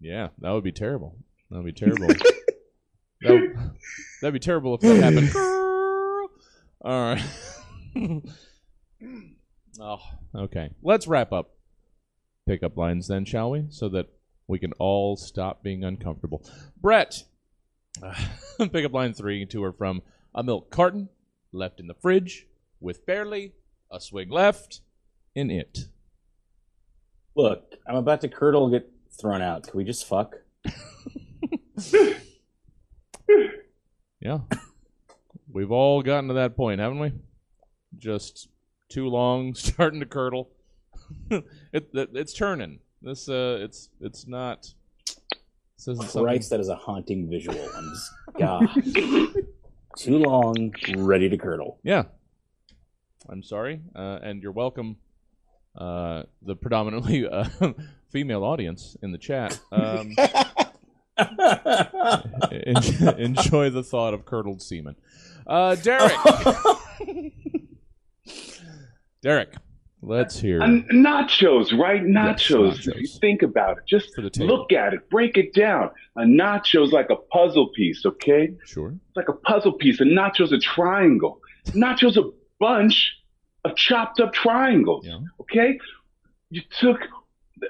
[0.00, 1.16] Yeah, that would be terrible.
[1.50, 2.08] That would be terrible.
[2.08, 2.20] that
[3.22, 3.56] would,
[4.20, 5.34] that'd be terrible if that happened.
[6.84, 7.16] All
[7.94, 8.22] right.
[9.80, 10.00] Oh,
[10.34, 10.70] okay.
[10.82, 11.54] Let's wrap up
[12.46, 13.66] pickup lines then, shall we?
[13.70, 14.06] So that
[14.46, 16.48] we can all stop being uncomfortable.
[16.80, 17.24] Brett,
[18.02, 18.14] uh,
[18.72, 20.02] pickup line three to or from
[20.34, 21.08] a milk carton
[21.52, 22.46] left in the fridge
[22.80, 23.52] with barely
[23.90, 24.80] a swig left
[25.34, 25.78] in it.
[27.34, 29.64] Look, I'm about to curdle get thrown out.
[29.64, 30.36] Can we just fuck?
[34.26, 34.40] Yeah.
[35.52, 37.12] We've all gotten to that point, haven't we?
[37.96, 38.48] Just
[38.88, 40.50] too long, starting to curdle.
[41.30, 42.80] it, it, it's turning.
[43.02, 44.72] This uh it's it's not
[45.76, 47.60] this isn't something that is a haunting visual.
[47.76, 48.68] I'm just, God.
[49.96, 51.78] Too long, ready to curdle.
[51.82, 52.04] Yeah.
[53.28, 53.80] I'm sorry.
[53.94, 54.96] Uh, and you're welcome
[55.76, 57.44] uh the predominantly uh,
[58.10, 59.60] female audience in the chat.
[59.70, 60.16] Um
[63.16, 64.96] enjoy the thought of curdled semen.
[65.46, 66.12] Uh Derek.
[69.26, 69.54] Derek,
[70.02, 72.00] let's hear And nachos, right?
[72.00, 72.86] Yes, Nachos.
[72.86, 75.90] If you think about it, just look at it, break it down.
[76.14, 78.52] A nacho's like a puzzle piece, okay?
[78.64, 78.90] Sure.
[79.08, 80.00] It's like a puzzle piece.
[80.00, 81.40] A nacho's a triangle.
[81.74, 82.22] Nacho's a
[82.60, 83.16] bunch
[83.64, 85.18] of chopped up triangles, Yeah.
[85.40, 85.80] okay?
[86.50, 87.00] You took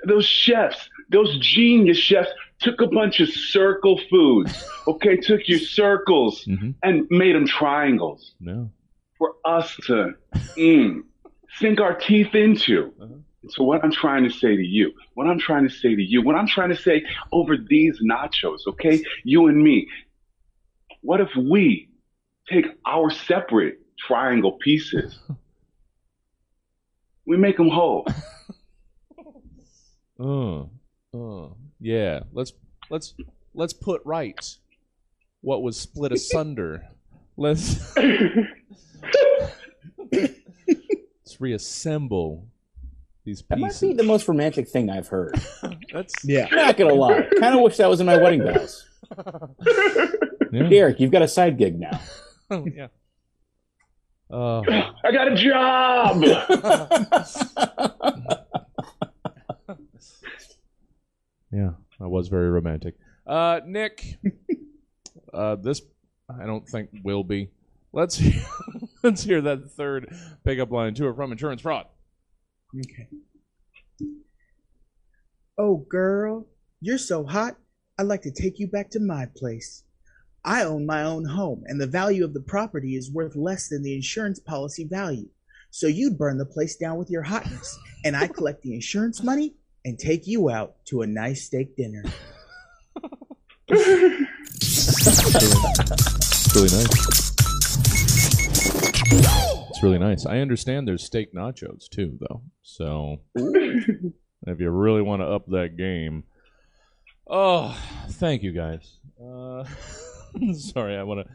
[0.05, 2.29] those chefs, those genius chefs,
[2.61, 5.17] took a bunch of circle foods, okay?
[5.17, 6.73] took your circles Mm-hmm.
[6.83, 8.69] and made them triangles No.
[9.17, 10.13] for us to
[10.59, 11.01] mm,
[11.59, 12.93] sink our teeth into.
[13.01, 13.15] Uh-huh.
[13.49, 16.23] So what I'm trying to say to you, what I'm trying to say to you,
[16.23, 19.89] what I'm trying to say over these nachos, okay, you and me,
[21.03, 21.89] what if we
[22.49, 25.19] take our separate triangle pieces,
[27.27, 28.07] we make them whole.
[30.19, 30.63] Uh,
[31.15, 31.49] uh,
[31.81, 32.21] yeah.
[32.33, 32.53] Let's
[32.91, 33.15] let's
[33.55, 34.57] let's put right
[35.41, 36.89] what was split asunder.
[37.37, 37.95] Let's
[41.37, 42.47] let's reassemble
[43.25, 43.49] these pieces.
[43.49, 45.39] That might be the most romantic thing I've heard.
[45.93, 46.47] That's Yeah.
[46.51, 47.29] Not gonna lie.
[47.39, 48.87] Kind of wish that was in my wedding vows.
[50.53, 50.69] yeah.
[50.69, 52.01] Derek, you've got a side gig now.
[52.51, 52.89] yeah.
[54.31, 54.61] Uh,
[55.05, 56.23] I got a job.
[61.53, 61.71] yeah,
[62.01, 62.97] that was very romantic.
[63.25, 64.17] Uh, Nick,
[65.33, 65.81] uh, this
[66.29, 67.51] I don't think will be.
[67.93, 68.43] Let's hear,
[69.03, 71.87] let's hear that third pickup line to or from insurance fraud.
[72.79, 73.09] Okay.
[75.59, 76.47] Oh, girl,
[76.81, 77.57] you're so hot,
[77.99, 79.85] I'd like to take you back to my place.
[80.45, 83.83] I own my own home, and the value of the property is worth less than
[83.83, 85.29] the insurance policy value.
[85.71, 89.55] So you'd burn the place down with your hotness, and I collect the insurance money
[89.85, 92.05] and take you out to a nice steak dinner.
[93.69, 94.27] It's
[96.55, 97.36] really nice.
[99.87, 100.27] Really nice.
[100.27, 102.43] I understand there's steak nachos too, though.
[102.61, 106.25] So if you really want to up that game,
[107.31, 108.99] oh, thank you guys.
[109.25, 109.63] Uh,
[110.55, 111.33] sorry, I want to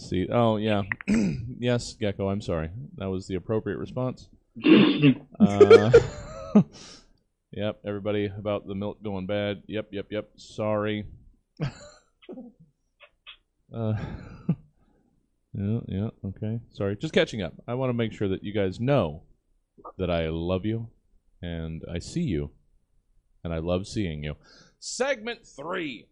[0.00, 0.28] see.
[0.30, 0.82] Oh yeah,
[1.58, 2.28] yes, Gecko.
[2.28, 2.70] I'm sorry.
[2.98, 4.28] That was the appropriate response.
[5.40, 5.90] Uh,
[7.50, 7.80] yep.
[7.84, 9.64] Everybody about the milk going bad.
[9.66, 9.88] Yep.
[9.90, 10.06] Yep.
[10.08, 10.28] Yep.
[10.36, 11.04] Sorry.
[13.74, 13.94] Uh,
[15.54, 16.60] yeah, yeah, okay.
[16.72, 17.54] Sorry, just catching up.
[17.66, 19.22] I want to make sure that you guys know
[19.98, 20.88] that I love you
[21.42, 22.50] and I see you,
[23.44, 24.36] and I love seeing you.
[24.78, 26.08] Segment three.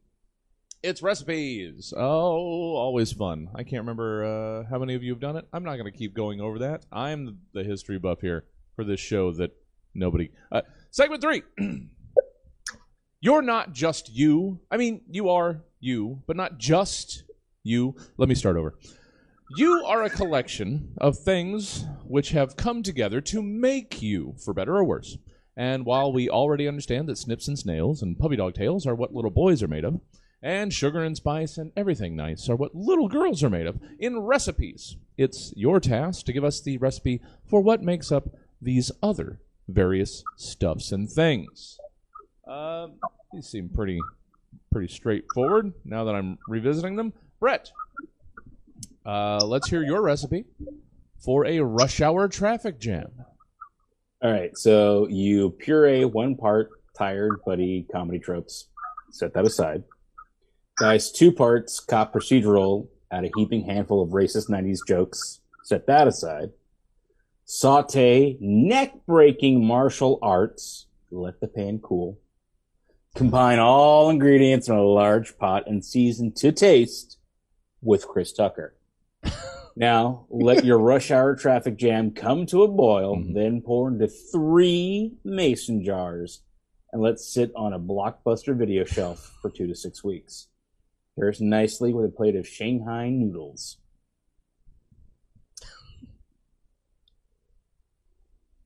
[0.83, 1.93] It's recipes.
[1.95, 3.51] Oh, always fun.
[3.55, 5.47] I can't remember uh, how many of you have done it.
[5.53, 6.87] I'm not going to keep going over that.
[6.91, 8.45] I'm the history buff here
[8.77, 9.51] for this show that
[9.95, 10.31] nobody.
[10.51, 11.43] Uh, segment three.
[13.21, 14.61] You're not just you.
[14.71, 17.25] I mean, you are you, but not just
[17.63, 17.95] you.
[18.17, 18.79] Let me start over.
[19.57, 24.77] You are a collection of things which have come together to make you, for better
[24.77, 25.19] or worse.
[25.57, 29.13] And while we already understand that snips and snails and puppy dog tails are what
[29.13, 30.01] little boys are made of,
[30.41, 34.21] and sugar and spice and everything nice are what little girls are made of, in
[34.21, 38.29] recipes, it's your task to give us the recipe for what makes up
[38.63, 41.77] these other various stuffs and things.
[42.47, 42.95] Um,
[43.33, 43.99] these seem pretty
[44.71, 47.13] pretty straightforward now that I'm revisiting them.
[47.41, 47.73] Brett,
[49.05, 50.45] uh, let's hear your recipe
[51.19, 53.11] for a rush hour traffic jam.
[54.23, 58.69] All right, so you puree one part tired buddy comedy tropes.
[59.11, 59.85] Set that aside.
[60.79, 65.41] Dice two parts cop procedural add a heaping handful of racist 90s jokes.
[65.63, 66.51] Set that aside.
[67.45, 70.87] Saute neck breaking martial arts.
[71.11, 72.19] Let the pan cool.
[73.17, 77.19] Combine all ingredients in a large pot and season to taste
[77.83, 78.77] with Chris Tucker.
[79.81, 83.33] Now, let your rush hour traffic jam come to a boil, mm-hmm.
[83.33, 86.43] then pour into three mason jars
[86.93, 90.49] and let sit on a blockbuster video shelf for two to six weeks.
[91.19, 93.79] Pairs nicely with a plate of Shanghai noodles.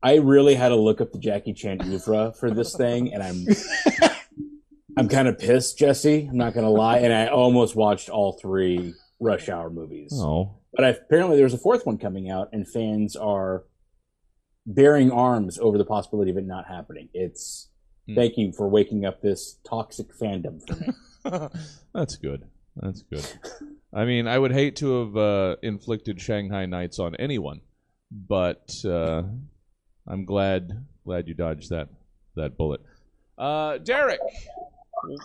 [0.02, 3.46] I really had to look up the Jackie Chan oeuvre for this thing, and I'm
[4.98, 6.26] I'm kind of pissed, Jesse.
[6.28, 10.12] I'm not gonna lie, and I almost watched all three Rush Hour movies.
[10.14, 13.64] Oh, but I, apparently there's a fourth one coming out, and fans are
[14.66, 17.08] bearing arms over the possibility of it not happening.
[17.12, 17.68] It's
[18.06, 18.14] hmm.
[18.14, 21.48] thank you for waking up this toxic fandom for me.
[21.94, 22.44] That's good.
[22.76, 23.26] That's good.
[23.94, 27.60] I mean, I would hate to have uh, inflicted Shanghai Nights on anyone,
[28.10, 29.22] but uh,
[30.06, 31.88] I'm glad glad you dodged that
[32.34, 32.80] that bullet.
[33.38, 34.20] Uh, Derek,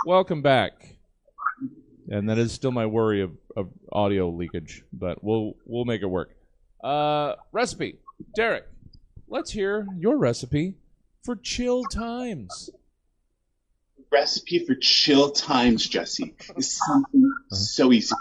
[0.05, 0.98] welcome back.
[2.09, 6.07] And that is still my worry of, of audio leakage, but we'll we'll make it
[6.07, 6.31] work.
[6.83, 7.99] Uh, recipe,
[8.35, 8.65] Derek.
[9.27, 10.73] Let's hear your recipe
[11.23, 12.71] for chill times.
[14.11, 17.55] Recipe for chill times, Jesse, is something uh-huh.
[17.55, 18.15] so easy.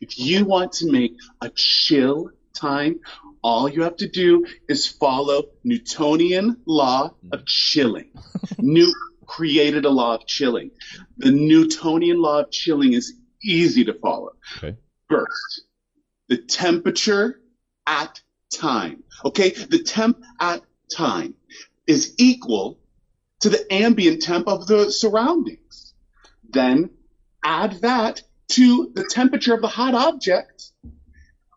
[0.00, 3.00] If you want to make a chill time,
[3.42, 8.10] all you have to do is follow Newtonian law of chilling.
[8.58, 8.90] New
[9.30, 10.72] created a law of chilling.
[11.18, 13.14] The Newtonian law of chilling is
[13.44, 14.32] easy to follow.
[14.56, 14.76] Okay.
[15.08, 15.62] First,
[16.28, 17.40] the temperature
[17.86, 18.20] at
[18.52, 19.04] time.
[19.24, 20.62] Okay, the temp at
[20.92, 21.34] time
[21.86, 22.80] is equal
[23.38, 25.94] to the ambient temp of the surroundings.
[26.48, 26.90] Then
[27.44, 28.22] add that
[28.56, 30.72] to the temperature of the hot object,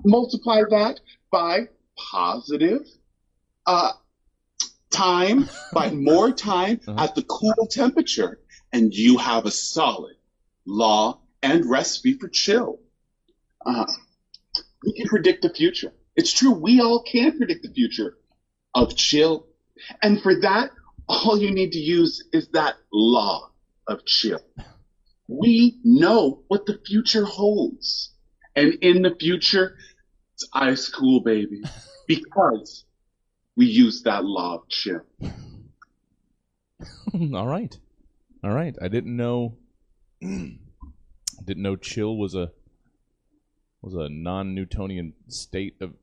[0.05, 0.99] multiply that
[1.31, 2.87] by positive
[3.65, 3.93] uh,
[4.93, 7.03] time by more time uh-huh.
[7.03, 8.39] at the cool temperature,
[8.71, 10.15] and you have a solid
[10.65, 12.79] law and recipe for chill.
[13.65, 13.85] Uh,
[14.83, 15.93] we can predict the future.
[16.15, 18.17] It's true, we all can predict the future
[18.73, 19.47] of chill.
[20.01, 20.71] And for that,
[21.07, 23.49] all you need to use is that law
[23.87, 24.39] of chill.
[25.27, 28.11] We know what the future holds.
[28.55, 29.75] And in the future,
[30.35, 31.63] it's ice cool, baby.
[32.05, 32.83] Because
[33.55, 35.01] we use that of chill.
[37.33, 37.77] All right,
[38.43, 38.75] all right.
[38.81, 39.55] I didn't know.
[40.19, 40.59] didn't
[41.47, 42.51] know chill was a
[43.81, 45.93] was a non-Newtonian state of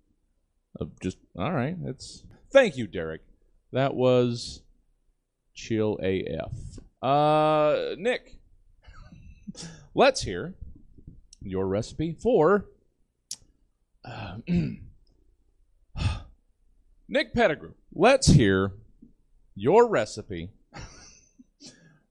[0.79, 1.19] of just.
[1.37, 2.25] All right, that's.
[2.53, 3.23] Thank you, Derek.
[3.73, 4.63] That was
[5.55, 6.53] chill AF.
[7.03, 8.37] Uh, Nick,
[9.95, 10.55] let's hear
[11.43, 12.67] your recipe for.
[14.05, 14.39] Uh,
[17.13, 18.71] Nick Pettigrew, let's hear
[19.57, 20.51] your recipe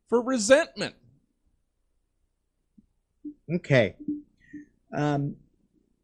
[0.09, 0.93] for resentment.
[3.49, 3.95] Okay.
[4.93, 5.37] Um,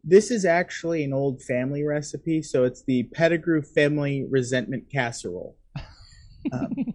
[0.01, 5.57] this is actually an old family recipe, so it's the Pettigrew family resentment casserole.
[6.53, 6.93] Um,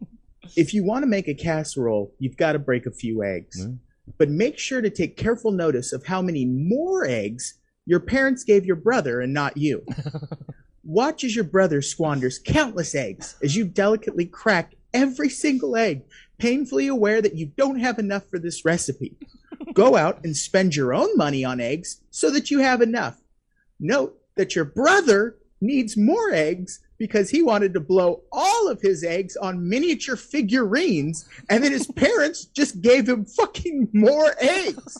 [0.56, 3.60] if you want to make a casserole, you've got to break a few eggs.
[3.60, 3.74] Mm-hmm.
[4.16, 8.64] But make sure to take careful notice of how many more eggs your parents gave
[8.64, 9.84] your brother and not you.
[10.82, 16.02] Watch as your brother squanders countless eggs as you delicately crack every single egg,
[16.38, 19.16] painfully aware that you don't have enough for this recipe.
[19.74, 23.20] Go out and spend your own money on eggs so that you have enough.
[23.78, 29.04] Note that your brother needs more eggs because he wanted to blow all of his
[29.04, 34.98] eggs on miniature figurines, and then his parents just gave him fucking more eggs.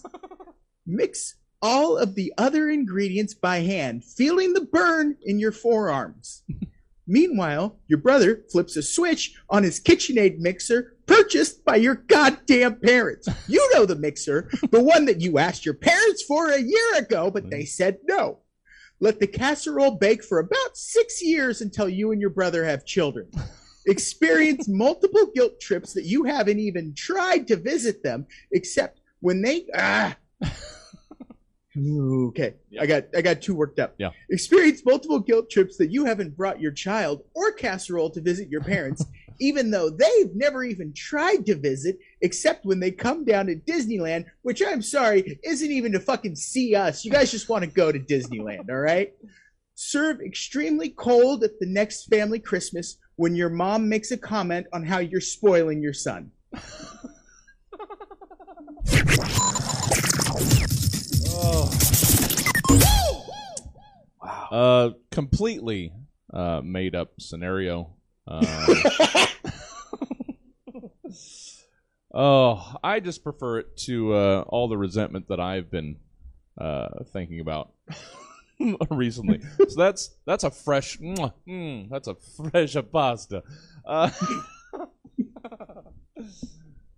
[0.87, 6.43] Mix all of the other ingredients by hand, feeling the burn in your forearms.
[7.07, 13.29] Meanwhile, your brother flips a switch on his KitchenAid mixer purchased by your goddamn parents.
[13.49, 17.29] You know the mixer, the one that you asked your parents for a year ago,
[17.31, 18.39] but they said no.
[19.01, 23.29] Let the casserole bake for about six years until you and your brother have children.
[23.87, 29.67] Experience multiple guilt trips that you haven't even tried to visit them, except when they
[29.77, 30.17] ah.
[31.77, 33.95] Okay, I got I got two worked up.
[33.99, 34.11] Yeah.
[34.31, 38.61] Experience multiple guilt trips that you haven't brought your child or casserole to visit your
[38.61, 39.05] parents,
[39.41, 44.25] even though they've never even tried to visit, except when they come down to Disneyland,
[44.43, 47.05] which I'm sorry isn't even to fucking see us.
[47.05, 49.13] You guys just want to go to Disneyland, all right?
[49.77, 54.85] Serve extremely cold at the next family Christmas when your mom makes a comment on
[54.85, 56.33] how you're spoiling your son.
[61.31, 61.71] Wow.
[64.51, 65.93] Uh, completely
[66.33, 67.95] uh, made up scenario.
[68.27, 68.75] Uh,
[72.15, 75.97] oh, I just prefer it to uh, all the resentment that I've been
[76.59, 77.73] uh, thinking about
[78.91, 79.41] recently.
[79.69, 80.99] So that's that's a fresh.
[80.99, 83.43] mm, that's a fresh pasta.
[83.85, 84.11] Uh,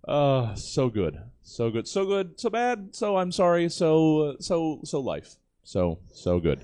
[0.07, 2.89] Oh, so good, so good, so good, so bad.
[2.91, 3.69] So I'm sorry.
[3.69, 5.35] So uh, so so life.
[5.63, 6.61] So so good.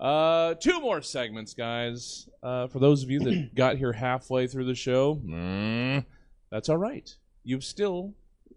[0.00, 2.28] Uh, two more segments, guys.
[2.42, 6.04] Uh, for those of you that got here halfway through the show, mm,
[6.50, 7.14] that's all right.
[7.44, 8.14] You've still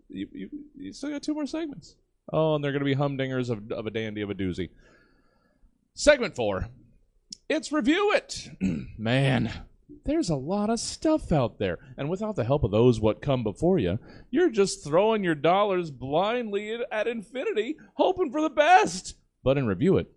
[0.09, 1.95] you, you, you still got two more segments.
[2.33, 4.69] Oh, and they're going to be humdingers of, of a dandy of a doozy.
[5.93, 6.67] Segment four.
[7.47, 8.49] It's review it.
[8.97, 9.51] Man,
[10.05, 13.43] there's a lot of stuff out there, and without the help of those what come
[13.43, 13.99] before you,
[14.31, 19.15] you're just throwing your dollars blindly at infinity, hoping for the best.
[19.43, 20.11] But in review it,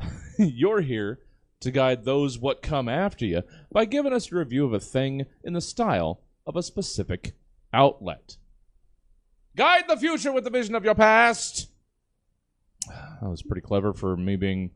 [0.38, 1.20] you're here
[1.60, 5.26] to guide those what come after you by giving us a review of a thing
[5.42, 7.34] in the style of a specific
[7.72, 8.36] outlet.
[9.56, 11.68] Guide the future with the vision of your past.
[13.20, 14.70] That was pretty clever for me being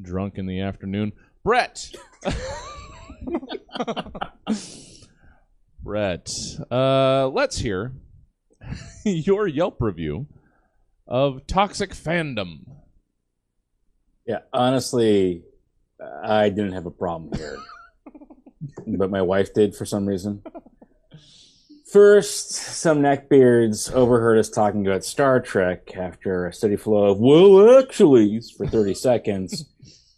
[0.00, 1.12] drunk in the afternoon.
[1.42, 1.90] Brett.
[5.82, 6.30] Brett,
[6.70, 7.92] uh, let's hear
[9.04, 10.26] your Yelp review
[11.06, 12.64] of Toxic Fandom.
[14.26, 15.44] Yeah, honestly,
[16.24, 17.58] I didn't have a problem here,
[18.86, 20.42] but my wife did for some reason.
[21.92, 27.78] First, some neckbeards overheard us talking about Star Trek after a steady flow of "well,
[27.78, 29.72] actually" for thirty seconds.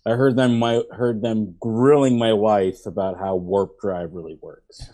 [0.09, 4.89] I heard them my heard them grilling my wife about how warp drive really works.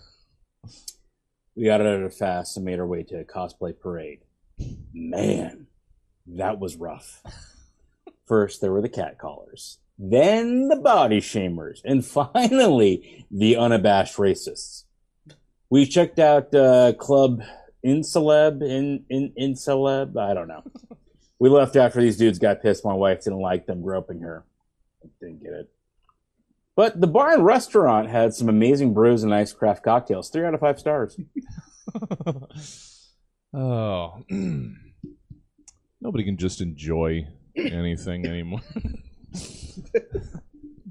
[1.54, 4.22] We got out of it fast and made our way to a cosplay parade.
[4.92, 5.68] Man,
[6.26, 7.22] that was rough.
[8.26, 14.82] First, there were the catcallers, then the body shamers, and finally the unabashed racists.
[15.70, 17.40] We checked out uh, Club
[17.86, 20.18] Inceleb, in in Inceleb.
[20.18, 20.64] I don't know.
[21.40, 22.86] We left after these dudes got pissed.
[22.86, 24.44] My wife didn't like them groping her.
[25.20, 25.70] Didn't get it.
[26.76, 30.28] But the bar and restaurant had some amazing brews and nice craft cocktails.
[30.28, 31.16] Three out of five stars.
[33.54, 34.22] oh.
[36.00, 38.60] nobody can just enjoy anything anymore.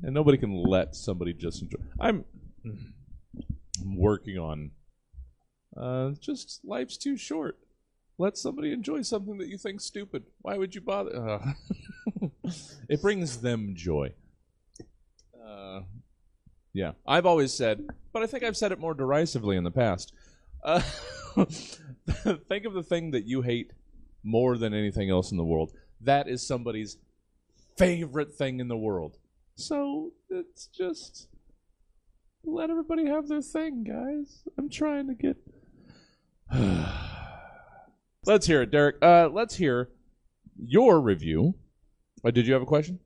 [0.04, 1.80] and nobody can let somebody just enjoy.
[2.00, 2.24] I'm,
[2.66, 4.72] I'm working on
[5.76, 7.58] uh, just life's too short.
[8.24, 10.24] Let somebody enjoy something that you think stupid.
[10.44, 11.30] Why would you bother?
[11.30, 12.30] Uh,
[12.90, 14.14] it brings them joy.
[15.46, 15.82] Uh,
[16.72, 20.14] yeah, I've always said, but I think I've said it more derisively in the past.
[20.64, 20.80] Uh,
[22.48, 23.74] think of the thing that you hate
[24.24, 25.74] more than anything else in the world.
[26.00, 26.96] That is somebody's
[27.78, 29.18] favorite thing in the world.
[29.56, 31.28] So it's just
[32.46, 34.44] let everybody have their thing, guys.
[34.58, 35.36] I'm trying to get.
[38.26, 38.98] let's hear it, Derek.
[39.02, 39.90] Uh, let's hear
[40.58, 41.56] your review.
[42.24, 43.00] Uh, did you have a question?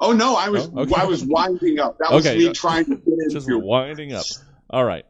[0.00, 0.94] Oh no, I was Oh, okay.
[0.96, 1.96] I was winding up.
[1.98, 3.58] That was Okay, me trying to get Just into.
[3.60, 4.24] winding up.
[4.70, 5.04] All right.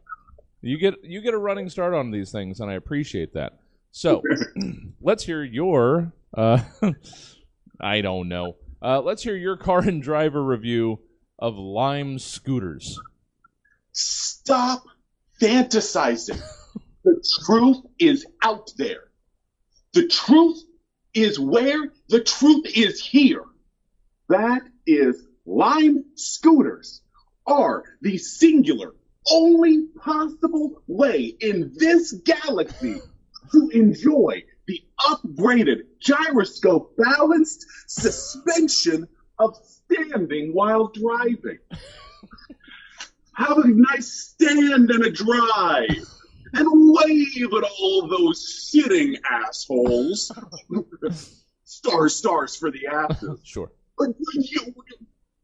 [0.61, 3.59] You get you get a running start on these things, and I appreciate that.
[3.91, 4.22] So
[5.01, 6.61] let's hear your uh,
[7.80, 8.57] I don't know.
[8.83, 11.01] Uh, let's hear your car and driver review
[11.39, 12.99] of Lime scooters.
[13.93, 14.85] Stop
[15.41, 16.41] fantasizing.
[17.05, 19.05] the truth is out there.
[19.93, 20.62] The truth
[21.12, 23.45] is where the truth is here.
[24.28, 27.03] That is Lime scooters
[27.47, 28.95] are the singular,
[29.30, 33.01] only possible way in this galaxy
[33.51, 39.07] to enjoy the upgraded gyroscope balanced suspension
[39.38, 41.59] of standing while driving.
[43.34, 46.07] Have a nice stand and a drive
[46.55, 50.30] and wave at all those sitting assholes.
[51.64, 53.40] Star stars for the asses.
[53.44, 53.70] Sure.
[53.98, 54.74] But you,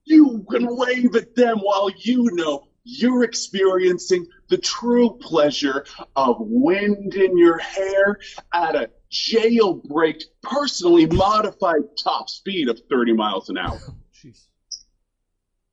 [0.04, 5.84] you can wave at them while you know you're experiencing the true pleasure
[6.16, 8.18] of wind in your hair
[8.54, 13.78] at a jailbreaked, personally modified top speed of 30 miles an hour.
[14.14, 14.46] Jeez.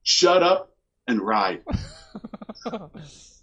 [0.03, 0.75] Shut up
[1.07, 1.63] and ride.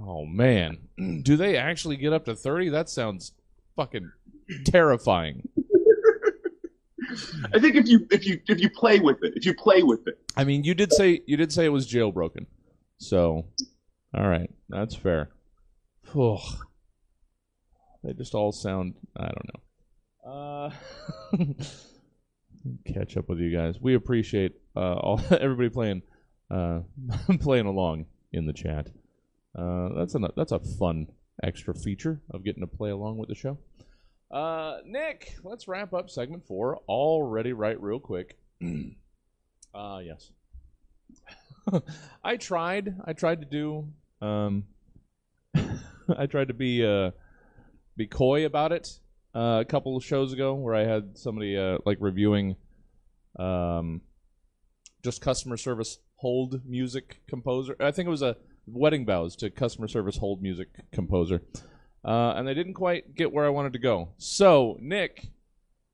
[0.00, 0.78] Oh man,
[1.22, 2.68] do they actually get up to thirty?
[2.68, 3.32] That sounds
[3.76, 4.10] fucking
[4.64, 5.48] terrifying.
[7.54, 10.06] I think if you if you if you play with it, if you play with
[10.06, 12.46] it, I mean, you did say you did say it was jailbroken,
[12.98, 13.46] so
[14.14, 15.30] all right, that's fair.
[16.14, 16.40] Ugh.
[18.04, 18.94] They just all sound.
[19.16, 19.60] I don't know.
[20.30, 20.70] Uh,
[22.92, 23.80] catch up with you guys.
[23.80, 26.02] We appreciate uh, all everybody playing
[26.50, 26.80] uh,
[27.40, 28.88] playing along in the chat.
[29.58, 31.08] Uh, that's a that's a fun
[31.42, 33.58] extra feature of getting to play along with the show.
[34.30, 37.52] Uh, Nick, let's wrap up segment four already.
[37.52, 38.38] Right, real quick.
[39.74, 40.30] uh yes.
[42.24, 42.94] I tried.
[43.04, 43.88] I tried to do.
[44.20, 44.64] Um,
[45.54, 47.10] I tried to be uh,
[47.96, 48.88] be coy about it
[49.34, 52.56] uh, a couple of shows ago, where I had somebody uh, like reviewing
[53.38, 54.02] um,
[55.02, 57.76] just customer service hold music composer.
[57.80, 58.36] I think it was a
[58.72, 61.42] wedding vows to customer service hold music composer,
[62.04, 64.10] uh, and I didn't quite get where I wanted to go.
[64.18, 65.28] So, Nick,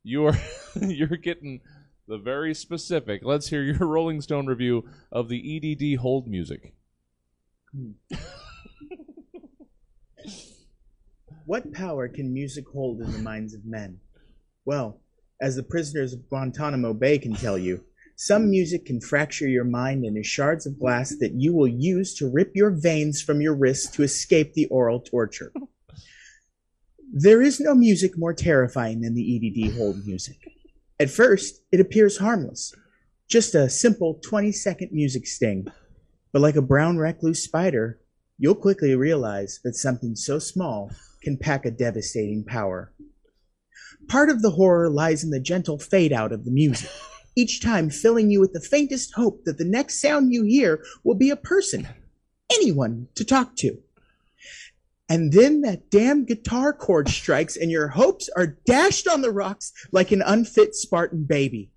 [0.02, 0.36] you're
[0.80, 1.60] you're getting
[2.06, 3.22] the very specific.
[3.24, 6.74] Let's hear your Rolling Stone review of the EDD hold music.
[11.46, 14.00] What power can music hold in the minds of men?
[14.64, 15.00] Well,
[15.42, 17.84] as the prisoners of Guantanamo Bay can tell you,
[18.16, 22.30] some music can fracture your mind into shards of glass that you will use to
[22.30, 25.52] rip your veins from your wrists to escape the oral torture.
[27.12, 30.36] There is no music more terrifying than the EDD hold music.
[31.00, 32.72] At first, it appears harmless,
[33.28, 35.66] just a simple 20 second music sting.
[36.32, 38.00] But like a brown recluse spider,
[38.38, 40.90] you'll quickly realize that something so small
[41.22, 42.92] can pack a devastating power.
[44.08, 46.90] Part of the horror lies in the gentle fade out of the music,
[47.36, 51.14] each time filling you with the faintest hope that the next sound you hear will
[51.14, 51.88] be a person,
[52.50, 53.78] anyone to talk to.
[55.08, 59.72] And then that damn guitar chord strikes, and your hopes are dashed on the rocks
[59.92, 61.70] like an unfit Spartan baby.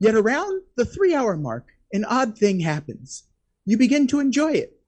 [0.00, 3.24] Yet around the three hour mark, an odd thing happens.
[3.64, 4.80] You begin to enjoy it.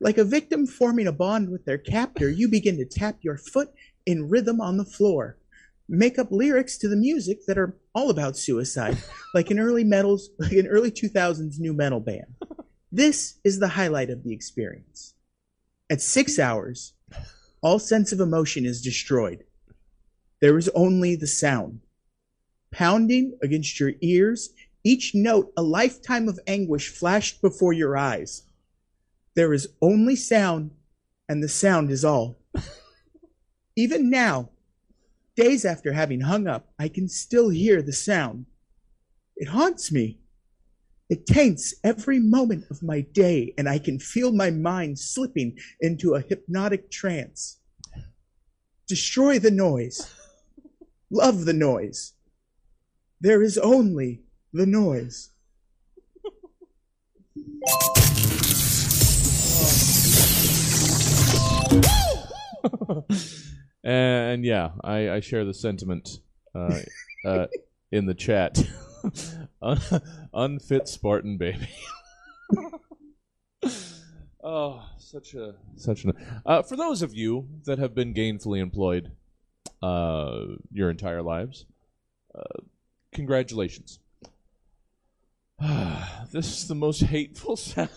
[0.00, 3.70] Like a victim forming a bond with their captor, you begin to tap your foot
[4.06, 5.36] in rhythm on the floor.
[5.88, 8.96] Make up lyrics to the music that are all about suicide,
[9.34, 12.32] like an early metals, like an early 2000s nu metal band.
[12.92, 15.14] This is the highlight of the experience.
[15.90, 16.92] At six hours,
[17.60, 19.42] all sense of emotion is destroyed.
[20.40, 21.80] There is only the sound.
[22.70, 24.50] Pounding against your ears,
[24.84, 28.44] each note a lifetime of anguish flashed before your eyes.
[29.34, 30.70] There is only sound,
[31.28, 32.38] and the sound is all.
[33.74, 34.50] Even now,
[35.38, 38.46] days after having hung up, I can still hear the sound.
[39.36, 40.18] It haunts me.
[41.08, 46.16] It taints every moment of my day, and I can feel my mind slipping into
[46.16, 47.60] a hypnotic trance.
[48.88, 50.12] Destroy the noise.
[51.08, 52.14] Love the noise.
[53.20, 54.22] There is only
[54.52, 55.30] the noise.
[63.84, 66.08] and yeah, I, I share the sentiment
[66.54, 66.80] uh,
[67.24, 67.46] uh,
[67.92, 68.58] in the chat.
[69.62, 69.80] Un-
[70.34, 71.68] unfit Spartan baby.
[74.42, 76.12] oh, such a such an.
[76.44, 79.12] Uh, for those of you that have been gainfully employed
[79.82, 80.40] uh,
[80.72, 81.66] your entire lives,
[82.34, 82.60] uh,
[83.12, 84.00] congratulations.
[86.32, 87.90] this is the most hateful sound.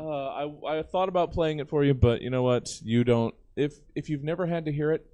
[0.00, 0.28] Uh,
[0.66, 2.80] I I thought about playing it for you, but you know what?
[2.82, 3.34] You don't.
[3.54, 5.06] If if you've never had to hear it,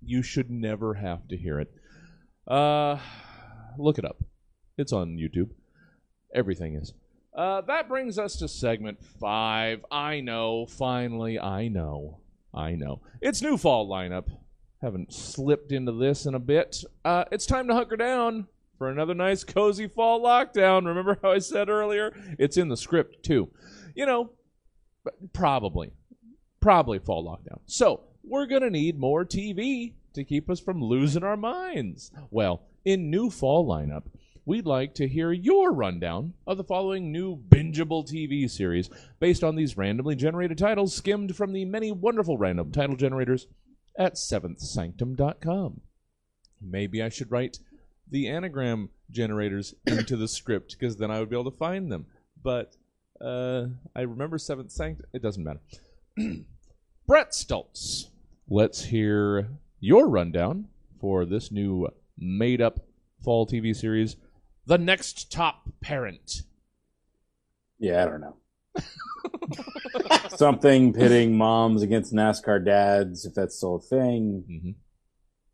[0.00, 1.74] you should never have to hear it.
[2.48, 2.98] Uh,
[3.76, 4.16] look it up.
[4.78, 5.50] It's on YouTube.
[6.34, 6.94] Everything is.
[7.36, 9.84] Uh, that brings us to segment five.
[9.90, 10.64] I know.
[10.64, 12.20] Finally, I know.
[12.54, 13.02] I know.
[13.20, 14.24] It's new fall lineup.
[14.80, 16.82] haven't slipped into this in a bit.
[17.04, 18.46] Uh, it's time to hunker down
[18.78, 20.86] for another nice, cozy fall lockdown.
[20.86, 22.14] Remember how I said earlier?
[22.38, 23.50] It's in the script, too.
[23.94, 24.30] You know,
[25.32, 25.92] probably.
[26.60, 27.60] Probably fall lockdown.
[27.66, 32.10] So, we're to need more TV to keep us from losing our minds.
[32.30, 34.04] Well, in new fall lineup,
[34.44, 39.56] we'd like to hear your rundown of the following new bingeable TV series based on
[39.56, 43.46] these randomly generated titles skimmed from the many wonderful random title generators
[43.98, 45.80] at seventhsanctum.com.
[46.60, 47.58] Maybe I should write
[48.10, 52.06] the anagram generators into the script because then I would be able to find them.
[52.42, 52.76] But
[53.20, 55.06] uh, I remember Seventh Sanctum.
[55.12, 55.60] It doesn't matter.
[57.06, 58.10] Brett Stultz,
[58.48, 59.48] let's hear
[59.80, 60.68] your rundown
[61.00, 61.88] for this new
[62.18, 62.80] made up
[63.22, 64.16] fall TV series,
[64.66, 66.42] The Next Top Parent.
[67.78, 68.36] Yeah, I don't know.
[70.28, 74.44] Something pitting moms against NASCAR dads, if that's still a thing.
[74.50, 74.70] Mm-hmm.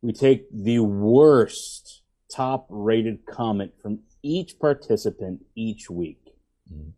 [0.02, 2.01] We take the worst
[2.32, 6.34] top rated comment from each participant each week.
[6.72, 6.92] Mhm.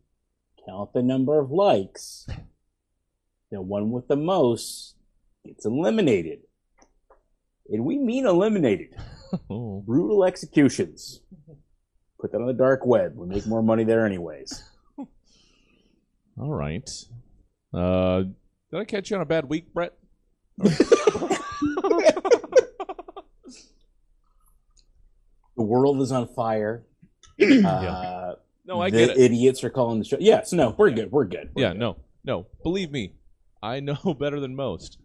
[0.65, 2.27] Count the number of likes.
[3.51, 4.95] The one with the most
[5.45, 6.39] gets eliminated.
[7.69, 8.89] And we mean eliminated.
[9.49, 11.21] Oh, Brutal executions.
[12.19, 13.15] Put that on the dark web.
[13.15, 14.63] We make more money there anyways.
[16.37, 16.89] all right.
[17.73, 18.23] Uh,
[18.71, 19.93] did I catch you on a bad week, Brett?
[25.57, 26.83] The world is on fire.
[27.41, 28.35] Uh,
[28.65, 29.17] No, I the get it.
[29.17, 30.17] idiots are calling the show.
[30.19, 31.11] Yes, no, we're good.
[31.11, 31.51] We're good.
[31.53, 31.79] We're yeah, good.
[31.79, 32.47] no, no.
[32.63, 33.13] Believe me,
[33.61, 34.97] I know better than most.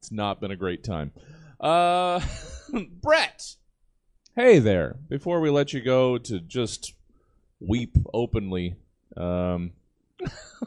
[0.00, 1.12] It's not been a great time.
[1.60, 2.20] Uh,
[3.02, 3.54] Brett,
[4.36, 4.96] hey there.
[5.08, 6.94] Before we let you go to just
[7.60, 8.76] weep openly,
[9.16, 9.72] um,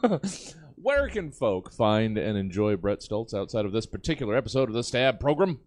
[0.76, 4.82] where can folk find and enjoy Brett Stoltz outside of this particular episode of the
[4.84, 5.60] Stab program?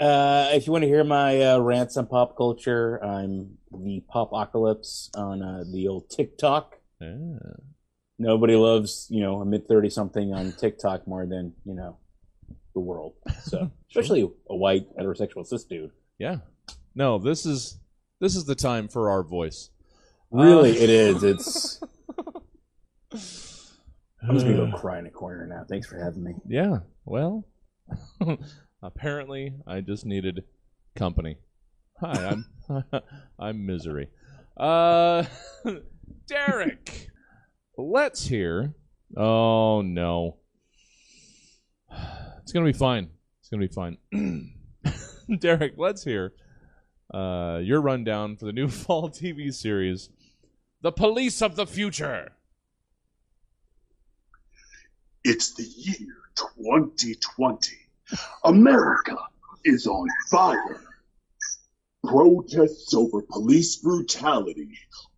[0.00, 4.28] Uh, if you want to hear my uh, rants on pop culture, I'm the Pop
[4.28, 6.78] Apocalypse on uh, the old TikTok.
[7.02, 7.06] Ah,
[8.18, 11.98] Nobody loves, you know, a mid thirty something on TikTok more than you know
[12.74, 13.14] the world.
[13.44, 15.90] So, especially a white heterosexual cis dude.
[16.18, 16.38] yeah.
[16.94, 17.78] No, this is
[18.20, 19.70] this is the time for our voice.
[20.30, 21.22] Really, Uh, it is.
[21.22, 21.80] It's.
[24.22, 25.64] I'm just gonna go cry in a corner now.
[25.68, 26.34] Thanks for having me.
[26.46, 26.78] Yeah.
[27.04, 27.46] Well,
[28.82, 30.44] apparently I just needed
[30.96, 31.38] company.
[32.00, 32.34] Hi,
[32.68, 32.84] I'm
[33.38, 34.08] I'm misery.
[34.56, 35.24] Uh
[36.26, 37.08] Derek.
[37.76, 38.74] Let's hear.
[39.16, 40.36] Oh no.
[42.42, 43.10] It's to be fine.
[43.40, 43.98] It's to be fine.
[45.38, 46.32] Derek, let's hear
[47.14, 50.10] uh, your rundown for the new fall TV series,
[50.82, 52.32] The Police of the Future.
[55.22, 57.76] It's the year 2020.
[58.44, 59.16] America
[59.64, 60.80] is on fire.
[62.06, 64.70] Protests over police brutality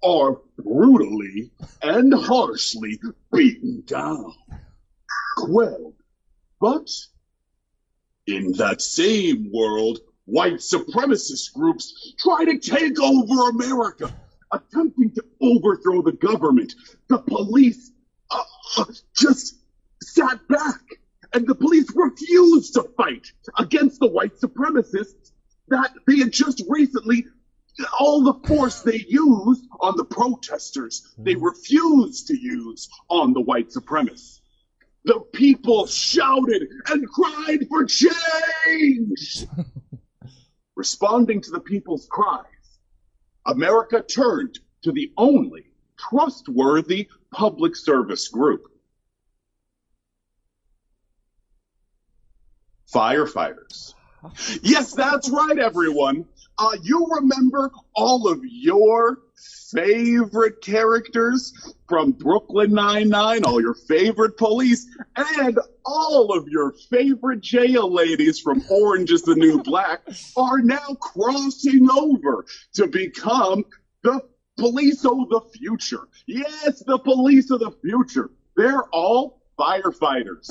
[0.02, 2.98] are brutally and harshly
[3.32, 4.32] beaten down,
[5.36, 5.94] quelled.
[6.60, 6.90] But
[8.26, 14.12] in that same world, white supremacist groups try to take over America,
[14.52, 16.74] attempting to overthrow the government.
[17.08, 17.92] The police
[18.30, 18.42] uh,
[18.78, 18.84] uh,
[19.16, 19.56] just
[20.02, 20.80] sat back,
[21.34, 25.32] and the police refused to fight against the white supremacists
[25.68, 27.26] that they had just recently.
[27.98, 31.44] All the force they used on the protesters, they hmm.
[31.44, 34.40] refused to use on the white supremacists.
[35.04, 39.46] The people shouted and cried for change.
[40.76, 42.44] Responding to the people's cries,
[43.46, 45.64] America turned to the only
[45.98, 48.71] trustworthy public service group
[52.94, 53.94] firefighters.
[54.62, 56.26] Yes, that's right, everyone.
[56.58, 59.18] Uh, you remember all of your
[59.72, 64.86] favorite characters from Brooklyn Nine-Nine, all your favorite police,
[65.16, 70.02] and all of your favorite jail ladies from Orange is the New Black
[70.36, 73.64] are now crossing over to become
[74.02, 74.20] the
[74.58, 76.06] police of the future.
[76.26, 78.30] Yes, the police of the future.
[78.56, 80.48] They're all firefighters.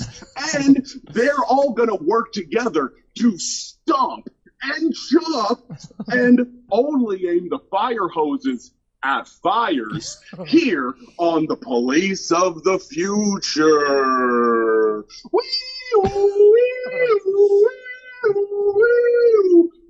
[0.56, 4.30] And they're all going to work together to stomp
[4.64, 5.60] and chop
[6.08, 8.72] and only aim the fire hoses
[9.04, 13.80] at fires here on the police of the future.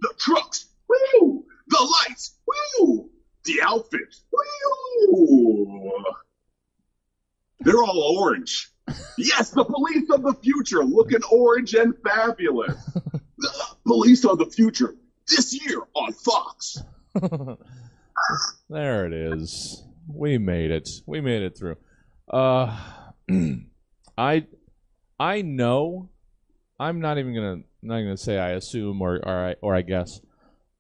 [0.02, 2.38] The trucks, the lights,
[3.44, 4.24] the outfits.
[7.60, 8.72] They're all orange.
[9.18, 12.89] Yes, the police of the future looking orange and fabulous.
[13.86, 14.96] Police of the Future
[15.28, 16.78] this year on Fox.
[18.70, 19.84] there it is.
[20.08, 20.88] We made it.
[21.08, 21.78] We made it through.
[22.32, 22.78] Uh,
[24.18, 24.46] I,
[25.20, 26.10] I know.
[26.80, 30.22] I'm not even gonna not gonna say I assume or or I, or I guess.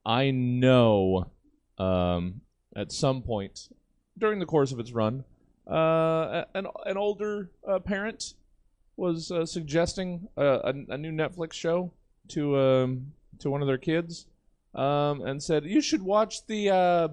[0.05, 1.31] I know.
[1.77, 2.41] Um,
[2.75, 3.69] at some point
[4.17, 5.23] during the course of its run,
[5.67, 8.33] uh, an an older uh, parent
[8.97, 11.91] was uh, suggesting a, a, new Netflix show
[12.29, 14.25] to um, to one of their kids,
[14.75, 17.07] um, and said you should watch the uh,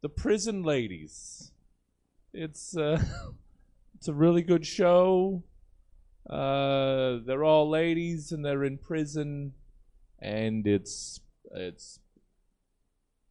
[0.00, 1.52] the Prison Ladies.
[2.32, 3.02] It's uh,
[3.94, 5.42] it's a really good show.
[6.28, 9.52] Uh, they're all ladies and they're in prison,
[10.20, 11.20] and it's
[11.54, 11.98] it's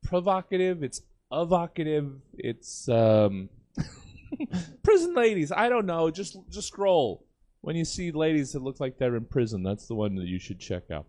[0.04, 0.84] provocative.
[0.84, 2.22] It's evocative.
[2.34, 3.50] It's um,
[4.84, 5.52] prison ladies.
[5.52, 6.10] I don't know.
[6.10, 7.26] Just just scroll
[7.62, 9.64] when you see ladies that look like they're in prison.
[9.64, 11.06] That's the one that you should check out.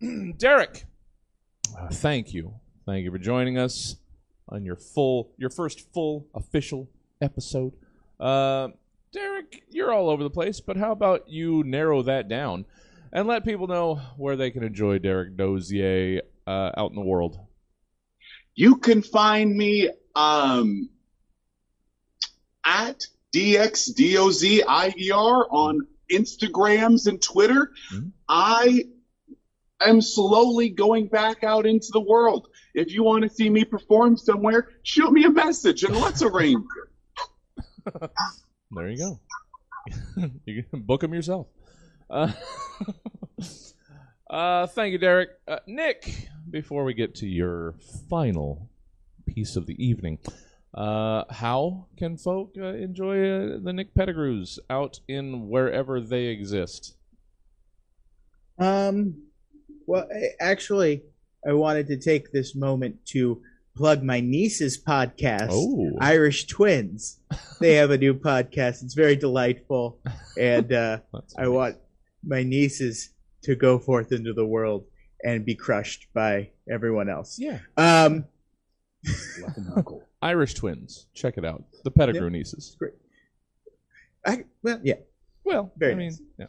[0.38, 0.84] Derek,
[1.78, 2.54] uh, thank you,
[2.86, 3.96] thank you for joining us
[4.48, 6.88] on your full, your first full official
[7.20, 7.72] episode.
[8.18, 8.68] Uh,
[9.12, 12.64] Derek, you're all over the place, but how about you narrow that down
[13.12, 17.38] and let people know where they can enjoy Derek Dozier uh, out in the world?
[18.54, 20.90] You can find me um,
[22.68, 24.66] at DXDOZIER
[25.50, 27.72] on Instagrams and Twitter.
[27.92, 28.08] Mm-hmm.
[28.28, 28.84] I
[29.80, 32.48] am slowly going back out into the world.
[32.74, 36.64] If you want to see me perform somewhere, shoot me a message and let's arrange
[37.86, 38.10] it.
[38.70, 39.20] there you go.
[40.46, 41.46] you can book them yourself.
[42.10, 42.32] Uh,
[44.30, 45.30] uh, thank you, Derek.
[45.46, 47.74] Uh, Nick, before we get to your
[48.08, 48.68] final
[49.26, 50.18] piece of the evening,
[50.74, 56.96] uh, how can folk uh, enjoy uh, the Nick Pettigrews out in wherever they exist?
[58.58, 59.22] Um,
[59.86, 60.08] well,
[60.40, 61.02] actually,
[61.48, 63.40] I wanted to take this moment to
[63.76, 65.96] plug my niece's podcast, oh.
[66.00, 67.20] Irish Twins.
[67.60, 68.84] They have a new podcast.
[68.84, 69.98] It's very delightful,
[70.38, 70.98] and uh,
[71.36, 71.76] I want
[72.24, 73.10] my nieces
[73.42, 74.84] to go forth into the world
[75.24, 77.36] and be crushed by everyone else.
[77.36, 77.58] Yeah.
[77.76, 78.26] Um,
[80.22, 81.06] Irish twins.
[81.14, 81.64] Check it out.
[81.84, 82.76] The Pettigrew yeah, nieces.
[82.78, 82.94] Great.
[84.26, 84.94] I, well, yeah.
[85.44, 86.46] Well, Very I mean, yeah.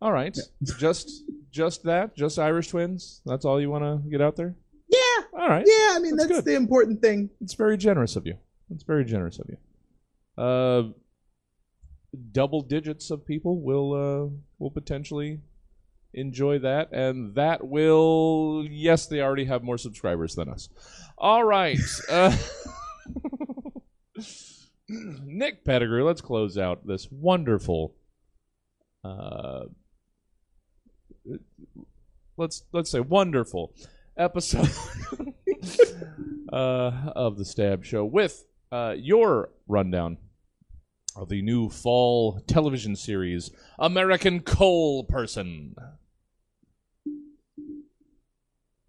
[0.00, 0.36] All right.
[0.36, 0.74] Yeah.
[0.78, 3.20] just just that, just Irish twins.
[3.26, 4.54] That's all you want to get out there?
[4.88, 4.98] Yeah.
[5.38, 5.64] All right.
[5.66, 7.30] Yeah, I mean that's, that's the important thing.
[7.40, 8.36] It's very generous of you.
[8.70, 9.56] It's very generous of you.
[10.42, 10.82] Uh,
[12.32, 15.40] double digits of people will uh, will potentially
[16.14, 20.68] enjoy that, and that will yes, they already have more subscribers than us.
[21.18, 21.78] All right.
[22.08, 22.36] Uh,
[24.88, 27.94] Nick Pettigrew, let's close out this wonderful
[29.04, 29.64] uh,
[32.36, 33.74] let's let's say wonderful
[34.16, 34.70] episode
[36.52, 40.18] uh, of the Stab Show with uh, your rundown
[41.16, 45.74] of the new fall television series American Coal Person.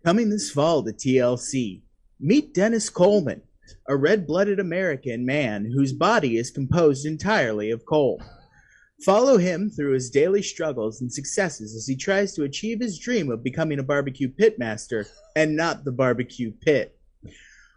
[0.03, 1.81] Coming this fall to TLC,
[2.19, 3.41] meet Dennis Coleman,
[3.87, 8.21] a red blooded American man whose body is composed entirely of coal.
[9.05, 13.31] Follow him through his daily struggles and successes as he tries to achieve his dream
[13.31, 16.99] of becoming a barbecue pitmaster and not the barbecue pit.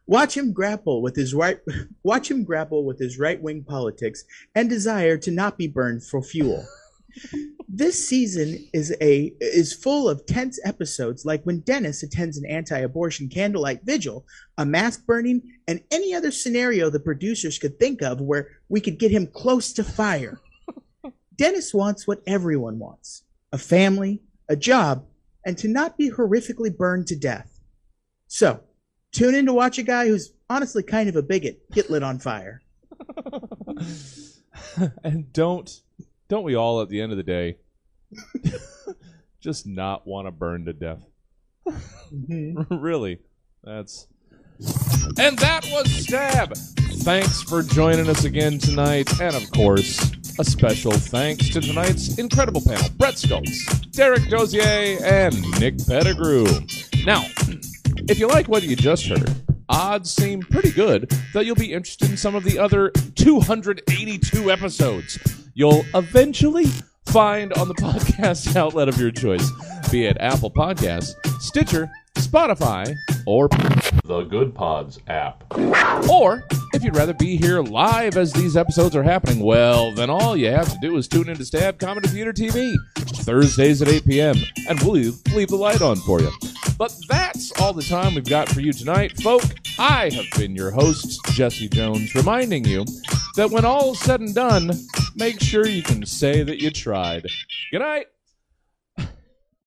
[0.08, 1.60] Watch him grapple with his right
[2.02, 6.66] watch him grapple with his right-wing politics and desire to not be burned for fuel.
[7.68, 13.28] This season is a is full of tense episodes like when Dennis attends an anti-abortion
[13.28, 14.24] candlelight vigil,
[14.56, 18.98] a mask burning, and any other scenario the producers could think of where we could
[18.98, 20.40] get him close to fire.
[21.36, 25.04] Dennis wants what everyone wants: a family, a job,
[25.44, 27.60] and to not be horrifically burned to death.
[28.28, 28.60] So,
[29.12, 32.20] tune in to watch a guy who's honestly kind of a bigot get lit on
[32.20, 32.62] fire.
[35.04, 35.82] and don't
[36.28, 37.56] don't we all at the end of the day
[39.40, 41.04] just not want to burn to death?
[41.66, 42.74] Mm-hmm.
[42.80, 43.20] really.
[43.62, 44.06] That's
[45.18, 46.56] and that was Stab.
[47.02, 49.20] Thanks for joining us again tonight.
[49.20, 50.00] And of course,
[50.38, 56.46] a special thanks to tonight's incredible panel Brett Schultz, Derek Dozier, and Nick Pettigrew.
[57.04, 57.24] Now,
[58.08, 59.30] if you like what you just heard,
[59.68, 65.18] odds seem pretty good that you'll be interested in some of the other 282 episodes
[65.56, 66.66] you'll eventually
[67.06, 69.50] find on the podcast outlet of your choice,
[69.90, 71.90] be it Apple Podcasts, Stitcher,
[72.26, 72.96] Spotify,
[73.26, 73.48] or
[74.04, 75.44] the Goodpods app.
[76.10, 80.36] Or If you'd rather be here live as these episodes are happening, well, then all
[80.36, 84.04] you have to do is tune in to Stab Comedy Theater TV Thursdays at 8
[84.04, 84.36] p.m.
[84.68, 86.30] and we'll leave, leave the light on for you.
[86.76, 89.42] But that's all the time we've got for you tonight, folk.
[89.78, 92.84] I have been your host, Jesse Jones, reminding you
[93.36, 94.70] that when all's said and done,
[95.14, 97.26] make sure you can say that you tried.
[97.70, 98.06] Good night.